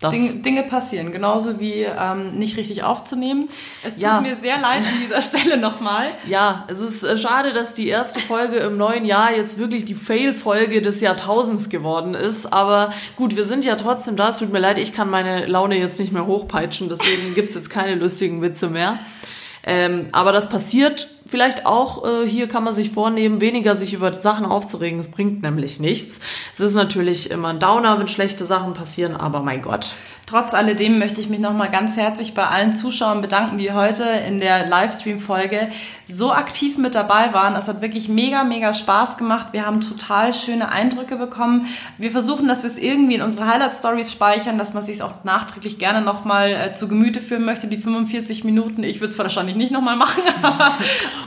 Dinge, 0.02 0.42
Dinge, 0.42 0.62
passieren, 0.62 1.12
genauso 1.12 1.60
wie 1.60 1.82
ähm, 1.82 2.38
nicht 2.38 2.56
richtig 2.56 2.82
aufzunehmen. 2.82 3.50
Es 3.84 3.94
tut 3.94 4.02
ja. 4.04 4.20
mir 4.20 4.34
sehr 4.34 4.58
leid 4.58 4.78
an 4.78 5.00
dieser 5.02 5.20
Stelle 5.38 5.58
nochmal. 5.58 6.08
Ja, 6.26 6.64
es 6.68 6.80
ist 6.80 7.02
äh, 7.02 7.18
schade, 7.18 7.52
dass 7.52 7.74
die 7.74 7.88
erste 7.88 8.20
Folge 8.20 8.56
im 8.56 8.78
neuen 8.78 9.04
Jahr 9.04 9.34
jetzt 9.34 9.58
wirklich 9.58 9.84
die 9.84 9.94
Fail-Folge 9.94 10.80
des 10.80 11.02
Jahrtausends 11.02 11.68
geworden 11.68 12.14
ist. 12.14 12.50
Aber 12.50 12.94
gut, 13.16 13.36
wir 13.36 13.44
sind 13.44 13.64
ja 13.64 13.76
trotzdem 13.76 14.16
da. 14.16 14.30
Es 14.30 14.38
tut 14.38 14.52
mir 14.52 14.58
leid, 14.58 14.78
ich 14.78 14.94
kann 14.94 15.10
meine 15.10 15.44
Laune 15.44 15.76
jetzt 15.76 16.00
nicht 16.00 16.12
mehr 16.12 16.26
hochpeitschen, 16.26 16.88
deswegen 16.88 17.34
gibt's 17.34 17.54
jetzt 17.54 17.68
keine 17.68 17.96
lustigen 17.96 18.40
Witze 18.40 18.70
mehr. 18.70 19.00
Ähm, 19.62 20.08
aber 20.12 20.32
das 20.32 20.48
passiert 20.48 21.08
vielleicht 21.30 21.64
auch, 21.64 22.04
äh, 22.04 22.28
hier 22.28 22.48
kann 22.48 22.64
man 22.64 22.74
sich 22.74 22.90
vornehmen, 22.90 23.40
weniger 23.40 23.76
sich 23.76 23.94
über 23.94 24.12
Sachen 24.12 24.44
aufzuregen. 24.44 24.98
Es 24.98 25.10
bringt 25.10 25.42
nämlich 25.42 25.80
nichts. 25.80 26.20
Es 26.52 26.60
ist 26.60 26.74
natürlich 26.74 27.30
immer 27.30 27.48
ein 27.48 27.60
Downer, 27.60 27.98
wenn 27.98 28.08
schlechte 28.08 28.44
Sachen 28.44 28.74
passieren, 28.74 29.16
aber 29.16 29.40
mein 29.40 29.62
Gott. 29.62 29.94
Trotz 30.30 30.54
alledem 30.54 31.00
möchte 31.00 31.20
ich 31.20 31.28
mich 31.28 31.40
nochmal 31.40 31.70
ganz 31.70 31.96
herzlich 31.96 32.34
bei 32.34 32.46
allen 32.46 32.76
Zuschauern 32.76 33.20
bedanken, 33.20 33.58
die 33.58 33.72
heute 33.72 34.04
in 34.04 34.38
der 34.38 34.64
Livestream-Folge 34.68 35.70
so 36.06 36.32
aktiv 36.32 36.78
mit 36.78 36.94
dabei 36.94 37.32
waren. 37.32 37.56
Es 37.56 37.66
hat 37.66 37.82
wirklich 37.82 38.08
mega, 38.08 38.44
mega 38.44 38.72
Spaß 38.72 39.16
gemacht. 39.16 39.48
Wir 39.50 39.66
haben 39.66 39.80
total 39.80 40.32
schöne 40.32 40.70
Eindrücke 40.70 41.16
bekommen. 41.16 41.66
Wir 41.98 42.12
versuchen, 42.12 42.46
dass 42.46 42.62
wir 42.62 42.70
es 42.70 42.78
irgendwie 42.78 43.16
in 43.16 43.22
unsere 43.22 43.48
Highlight-Stories 43.48 44.12
speichern, 44.12 44.56
dass 44.56 44.72
man 44.72 44.84
sich 44.84 45.02
auch 45.02 45.24
nachträglich 45.24 45.78
gerne 45.78 46.00
nochmal 46.00 46.52
äh, 46.52 46.72
zu 46.74 46.86
Gemüte 46.86 47.20
führen 47.20 47.44
möchte, 47.44 47.66
die 47.66 47.78
45 47.78 48.44
Minuten. 48.44 48.84
Ich 48.84 49.00
würde 49.00 49.12
es 49.12 49.18
wahrscheinlich 49.18 49.56
nicht 49.56 49.72
nochmal 49.72 49.96
machen, 49.96 50.22
aber 50.42 50.74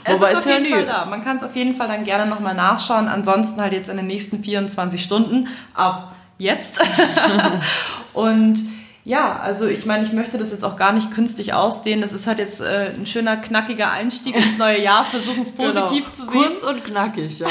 es 0.04 0.20
Wobei 0.20 0.32
ist 0.32 0.38
auf 0.40 0.46
jeden 0.46 0.66
Fall 0.66 0.86
da. 0.86 1.06
Man 1.06 1.24
kann 1.24 1.38
es 1.38 1.44
auf 1.44 1.56
jeden 1.56 1.76
Fall 1.76 1.88
dann 1.88 2.04
gerne 2.04 2.30
nochmal 2.30 2.56
nachschauen. 2.56 3.08
Ansonsten 3.08 3.62
halt 3.62 3.74
jetzt 3.74 3.90
in 3.90 3.98
den 3.98 4.08
nächsten 4.08 4.44
24 4.44 5.04
Stunden 5.04 5.48
ab 5.74 6.16
jetzt. 6.38 6.84
Und 8.14 8.60
ja, 9.06 9.38
also 9.38 9.68
ich 9.68 9.86
meine, 9.86 10.06
ich 10.06 10.14
möchte 10.14 10.38
das 10.38 10.52
jetzt 10.52 10.64
auch 10.64 10.78
gar 10.78 10.94
nicht 10.94 11.12
künstlich 11.12 11.54
ausdehnen. 11.54 12.00
Das 12.00 12.14
ist 12.14 12.26
halt 12.26 12.40
jetzt 12.40 12.62
äh, 12.62 12.94
ein 12.96 13.06
schöner, 13.06 13.36
knackiger 13.36 13.92
Einstieg 13.92 14.34
ins 14.34 14.58
neue 14.58 14.82
Jahr. 14.82 15.04
Versuchen 15.04 15.42
es 15.42 15.56
genau. 15.56 15.82
positiv 15.82 16.06
genau. 16.06 16.16
zu 16.16 16.22
sehen. 16.24 16.32
Kurz 16.32 16.64
und 16.64 16.86
knackig, 16.86 17.40
ja. 17.40 17.50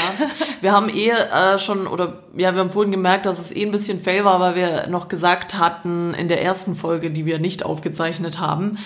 Wir 0.61 0.71
haben 0.71 0.89
eh 0.89 1.09
äh, 1.09 1.59
schon, 1.59 1.85
oder 1.85 2.23
ja, 2.35 2.53
wir 2.55 2.61
haben 2.61 2.71
vorhin 2.71 2.91
gemerkt, 2.91 3.27
dass 3.27 3.39
es 3.39 3.55
eh 3.55 3.63
ein 3.63 3.71
bisschen 3.71 4.01
fail 4.01 4.25
war, 4.25 4.39
weil 4.39 4.55
wir 4.55 4.87
noch 4.87 5.09
gesagt 5.09 5.53
hatten 5.53 6.15
in 6.15 6.27
der 6.27 6.41
ersten 6.41 6.75
Folge, 6.75 7.11
die 7.11 7.27
wir 7.27 7.37
nicht 7.37 7.63
aufgezeichnet 7.63 8.39
haben, 8.39 8.79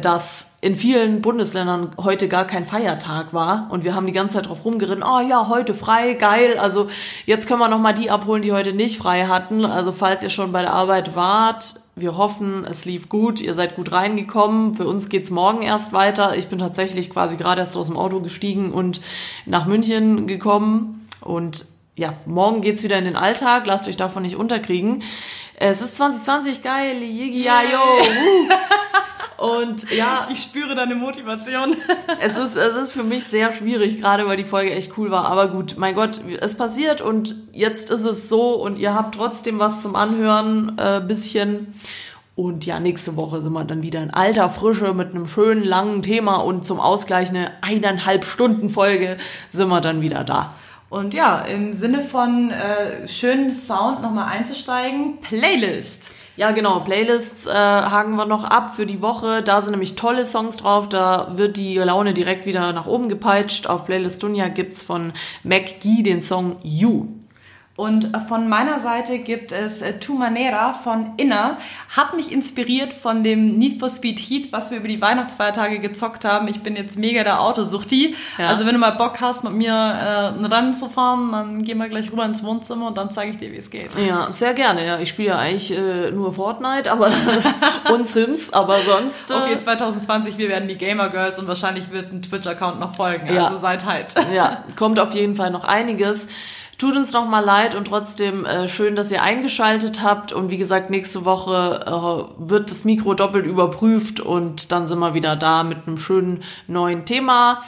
dass 0.00 0.56
in 0.60 0.74
vielen 0.74 1.20
Bundesländern 1.20 1.92
heute 1.98 2.28
gar 2.28 2.46
kein 2.46 2.64
Feiertag 2.64 3.34
war 3.34 3.68
und 3.70 3.84
wir 3.84 3.94
haben 3.94 4.06
die 4.06 4.12
ganze 4.12 4.34
Zeit 4.34 4.48
drauf 4.48 4.64
rumgeritten, 4.64 5.02
oh 5.02 5.20
ja, 5.20 5.48
heute 5.48 5.74
frei, 5.74 6.14
geil, 6.14 6.58
also 6.58 6.88
jetzt 7.26 7.46
können 7.46 7.60
wir 7.60 7.68
nochmal 7.68 7.92
die 7.92 8.10
abholen, 8.10 8.42
die 8.42 8.52
heute 8.52 8.72
nicht 8.72 8.96
frei 8.96 9.26
hatten. 9.26 9.64
Also 9.64 9.92
falls 9.92 10.22
ihr 10.22 10.30
schon 10.30 10.52
bei 10.52 10.62
der 10.62 10.72
Arbeit 10.72 11.14
wart, 11.14 11.74
wir 11.94 12.16
hoffen, 12.16 12.64
es 12.64 12.84
lief 12.86 13.08
gut, 13.08 13.40
ihr 13.40 13.54
seid 13.54 13.76
gut 13.76 13.92
reingekommen. 13.92 14.74
Für 14.74 14.86
uns 14.86 15.10
geht's 15.10 15.30
morgen 15.30 15.60
erst 15.62 15.92
weiter. 15.92 16.36
Ich 16.36 16.48
bin 16.48 16.58
tatsächlich 16.58 17.10
quasi 17.10 17.36
gerade 17.36 17.60
erst 17.60 17.76
aus 17.76 17.88
dem 17.88 17.98
Auto 17.98 18.20
gestiegen 18.20 18.72
und 18.72 19.02
nach 19.44 19.66
München 19.66 20.26
gekommen. 20.26 21.06
Und 21.20 21.66
ja, 21.94 22.14
morgen 22.24 22.62
geht's 22.62 22.82
wieder 22.82 22.96
in 22.96 23.04
den 23.04 23.16
Alltag. 23.16 23.66
Lasst 23.66 23.88
euch 23.88 23.98
davon 23.98 24.22
nicht 24.22 24.36
unterkriegen. 24.36 25.02
Es 25.56 25.82
ist 25.82 25.96
2020, 25.96 26.62
geil, 26.62 27.02
Yigi, 27.02 27.44
ja, 27.44 27.60
yo. 27.62 27.78
Und 29.42 29.90
ja. 29.90 30.28
Ich 30.30 30.40
spüre 30.40 30.76
deine 30.76 30.94
Motivation. 30.94 31.76
es, 32.20 32.36
ist, 32.36 32.54
es 32.54 32.76
ist 32.76 32.92
für 32.92 33.02
mich 33.02 33.24
sehr 33.24 33.52
schwierig, 33.52 33.98
gerade 33.98 34.24
weil 34.28 34.36
die 34.36 34.44
Folge 34.44 34.72
echt 34.72 34.96
cool 34.96 35.10
war. 35.10 35.24
Aber 35.24 35.48
gut, 35.48 35.74
mein 35.78 35.96
Gott, 35.96 36.20
es 36.40 36.56
passiert 36.56 37.00
und 37.00 37.34
jetzt 37.52 37.90
ist 37.90 38.04
es 38.04 38.28
so 38.28 38.54
und 38.54 38.78
ihr 38.78 38.94
habt 38.94 39.16
trotzdem 39.16 39.58
was 39.58 39.82
zum 39.82 39.96
Anhören, 39.96 40.78
äh, 40.78 41.02
bisschen. 41.04 41.74
Und 42.36 42.66
ja, 42.66 42.78
nächste 42.78 43.16
Woche 43.16 43.42
sind 43.42 43.52
wir 43.52 43.64
dann 43.64 43.82
wieder 43.82 44.00
in 44.00 44.10
alter 44.10 44.48
Frische 44.48 44.94
mit 44.94 45.10
einem 45.10 45.26
schönen 45.26 45.64
langen 45.64 46.02
Thema 46.02 46.36
und 46.36 46.64
zum 46.64 46.78
Ausgleich 46.78 47.30
eine 47.30 47.50
eineinhalb 47.62 48.24
Stunden 48.24 48.70
Folge 48.70 49.18
sind 49.50 49.68
wir 49.68 49.80
dann 49.80 50.02
wieder 50.02 50.22
da. 50.22 50.50
Und 50.88 51.14
ja, 51.14 51.40
im 51.40 51.74
Sinne 51.74 52.02
von 52.02 52.50
äh, 52.50 53.08
schönen 53.08 53.50
Sound 53.50 54.02
nochmal 54.02 54.26
einzusteigen, 54.30 55.18
Playlist. 55.20 56.12
Ja, 56.36 56.50
genau. 56.52 56.80
Playlists 56.80 57.46
äh, 57.46 57.52
haken 57.52 58.16
wir 58.16 58.24
noch 58.24 58.44
ab 58.44 58.74
für 58.74 58.86
die 58.86 59.02
Woche. 59.02 59.42
Da 59.42 59.60
sind 59.60 59.72
nämlich 59.72 59.96
tolle 59.96 60.24
Songs 60.24 60.56
drauf. 60.56 60.88
Da 60.88 61.32
wird 61.36 61.56
die 61.56 61.76
Laune 61.76 62.14
direkt 62.14 62.46
wieder 62.46 62.72
nach 62.72 62.86
oben 62.86 63.08
gepeitscht. 63.08 63.66
Auf 63.66 63.84
Playlist 63.84 64.22
Dunja 64.22 64.48
gibt's 64.48 64.82
von 64.82 65.12
MacGee 65.44 66.02
den 66.02 66.22
Song 66.22 66.56
You. 66.62 67.06
Und 67.74 68.10
von 68.28 68.50
meiner 68.50 68.80
Seite 68.80 69.18
gibt 69.18 69.50
es 69.50 69.80
äh, 69.80 69.98
Tu 69.98 70.14
Manera 70.14 70.74
von 70.74 71.12
Inner. 71.16 71.56
Hat 71.96 72.14
mich 72.14 72.30
inspiriert 72.30 72.92
von 72.92 73.24
dem 73.24 73.56
Need 73.56 73.80
for 73.80 73.88
Speed 73.88 74.18
Heat, 74.18 74.52
was 74.52 74.70
wir 74.70 74.78
über 74.78 74.88
die 74.88 75.00
Weihnachtsfeiertage 75.00 75.78
gezockt 75.78 76.26
haben. 76.26 76.48
Ich 76.48 76.62
bin 76.62 76.76
jetzt 76.76 76.98
mega 76.98 77.24
der 77.24 77.40
Autosuchti. 77.40 78.14
Ja. 78.36 78.48
Also 78.48 78.66
wenn 78.66 78.74
du 78.74 78.78
mal 78.78 78.90
Bock 78.90 79.22
hast, 79.22 79.42
mit 79.42 79.54
mir 79.54 79.72
äh, 79.72 80.38
ein 80.38 80.44
Rennen 80.44 80.74
zu 80.74 80.90
fahren, 80.90 81.32
dann 81.32 81.64
gehen 81.64 81.78
wir 81.78 81.88
gleich 81.88 82.12
rüber 82.12 82.26
ins 82.26 82.44
Wohnzimmer 82.44 82.88
und 82.88 82.98
dann 82.98 83.10
zeige 83.10 83.30
ich 83.32 83.38
dir, 83.38 83.50
wie 83.50 83.56
es 83.56 83.70
geht. 83.70 83.90
Ja, 84.06 84.30
sehr 84.32 84.52
gerne. 84.52 84.86
Ja, 84.86 84.98
ich 84.98 85.08
spiele 85.08 85.28
ja 85.28 85.38
eigentlich 85.38 85.74
äh, 85.74 86.10
nur 86.10 86.34
Fortnite 86.34 86.92
aber 86.92 87.10
und 87.90 88.06
Sims, 88.06 88.52
aber 88.52 88.82
sonst. 88.82 89.30
Äh, 89.30 89.34
okay, 89.34 89.58
2020, 89.58 90.36
wir 90.36 90.50
werden 90.50 90.68
die 90.68 90.76
Gamer 90.76 91.08
Girls 91.08 91.38
und 91.38 91.48
wahrscheinlich 91.48 91.90
wird 91.90 92.12
ein 92.12 92.20
Twitch-Account 92.20 92.80
noch 92.80 92.94
folgen. 92.96 93.32
Ja. 93.32 93.46
Also 93.46 93.56
seid 93.56 93.86
halt. 93.86 94.14
ja, 94.34 94.62
kommt 94.76 95.00
auf 95.00 95.14
jeden 95.14 95.36
Fall 95.36 95.50
noch 95.50 95.64
einiges. 95.64 96.28
Tut 96.78 96.96
uns 96.96 97.12
noch 97.12 97.28
mal 97.28 97.44
leid 97.44 97.74
und 97.74 97.86
trotzdem 97.86 98.44
äh, 98.44 98.66
schön, 98.66 98.96
dass 98.96 99.12
ihr 99.12 99.22
eingeschaltet 99.22 100.02
habt. 100.02 100.32
Und 100.32 100.50
wie 100.50 100.56
gesagt, 100.56 100.90
nächste 100.90 101.24
Woche 101.24 101.84
äh, 101.86 102.48
wird 102.48 102.70
das 102.70 102.84
Mikro 102.84 103.14
doppelt 103.14 103.46
überprüft 103.46 104.20
und 104.20 104.72
dann 104.72 104.86
sind 104.86 104.98
wir 104.98 105.14
wieder 105.14 105.36
da 105.36 105.62
mit 105.62 105.86
einem 105.86 105.98
schönen 105.98 106.42
neuen 106.66 107.04
Thema. 107.04 107.62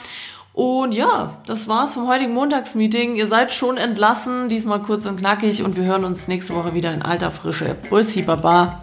Und 0.55 0.95
ja, 0.95 1.41
das 1.45 1.67
war's 1.67 1.93
vom 1.93 2.07
heutigen 2.07 2.33
Montagsmeeting. 2.33 3.15
Ihr 3.15 3.27
seid 3.27 3.51
schon 3.51 3.75
entlassen, 3.75 4.47
diesmal 4.47 4.81
kurz 4.81 5.05
und 5.05 5.17
knackig 5.17 5.63
und 5.63 5.75
wir 5.75 5.83
hören 5.83 6.05
uns 6.05 6.29
nächste 6.29 6.55
Woche 6.55 6.73
wieder 6.73 6.93
in 6.93 7.01
alter 7.01 7.31
Frische. 7.31 7.75
Bussi, 7.89 8.21
Baba. 8.21 8.79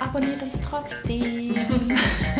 Abonniert 0.00 0.40
uns 0.42 0.60
trotzdem. 0.68 1.54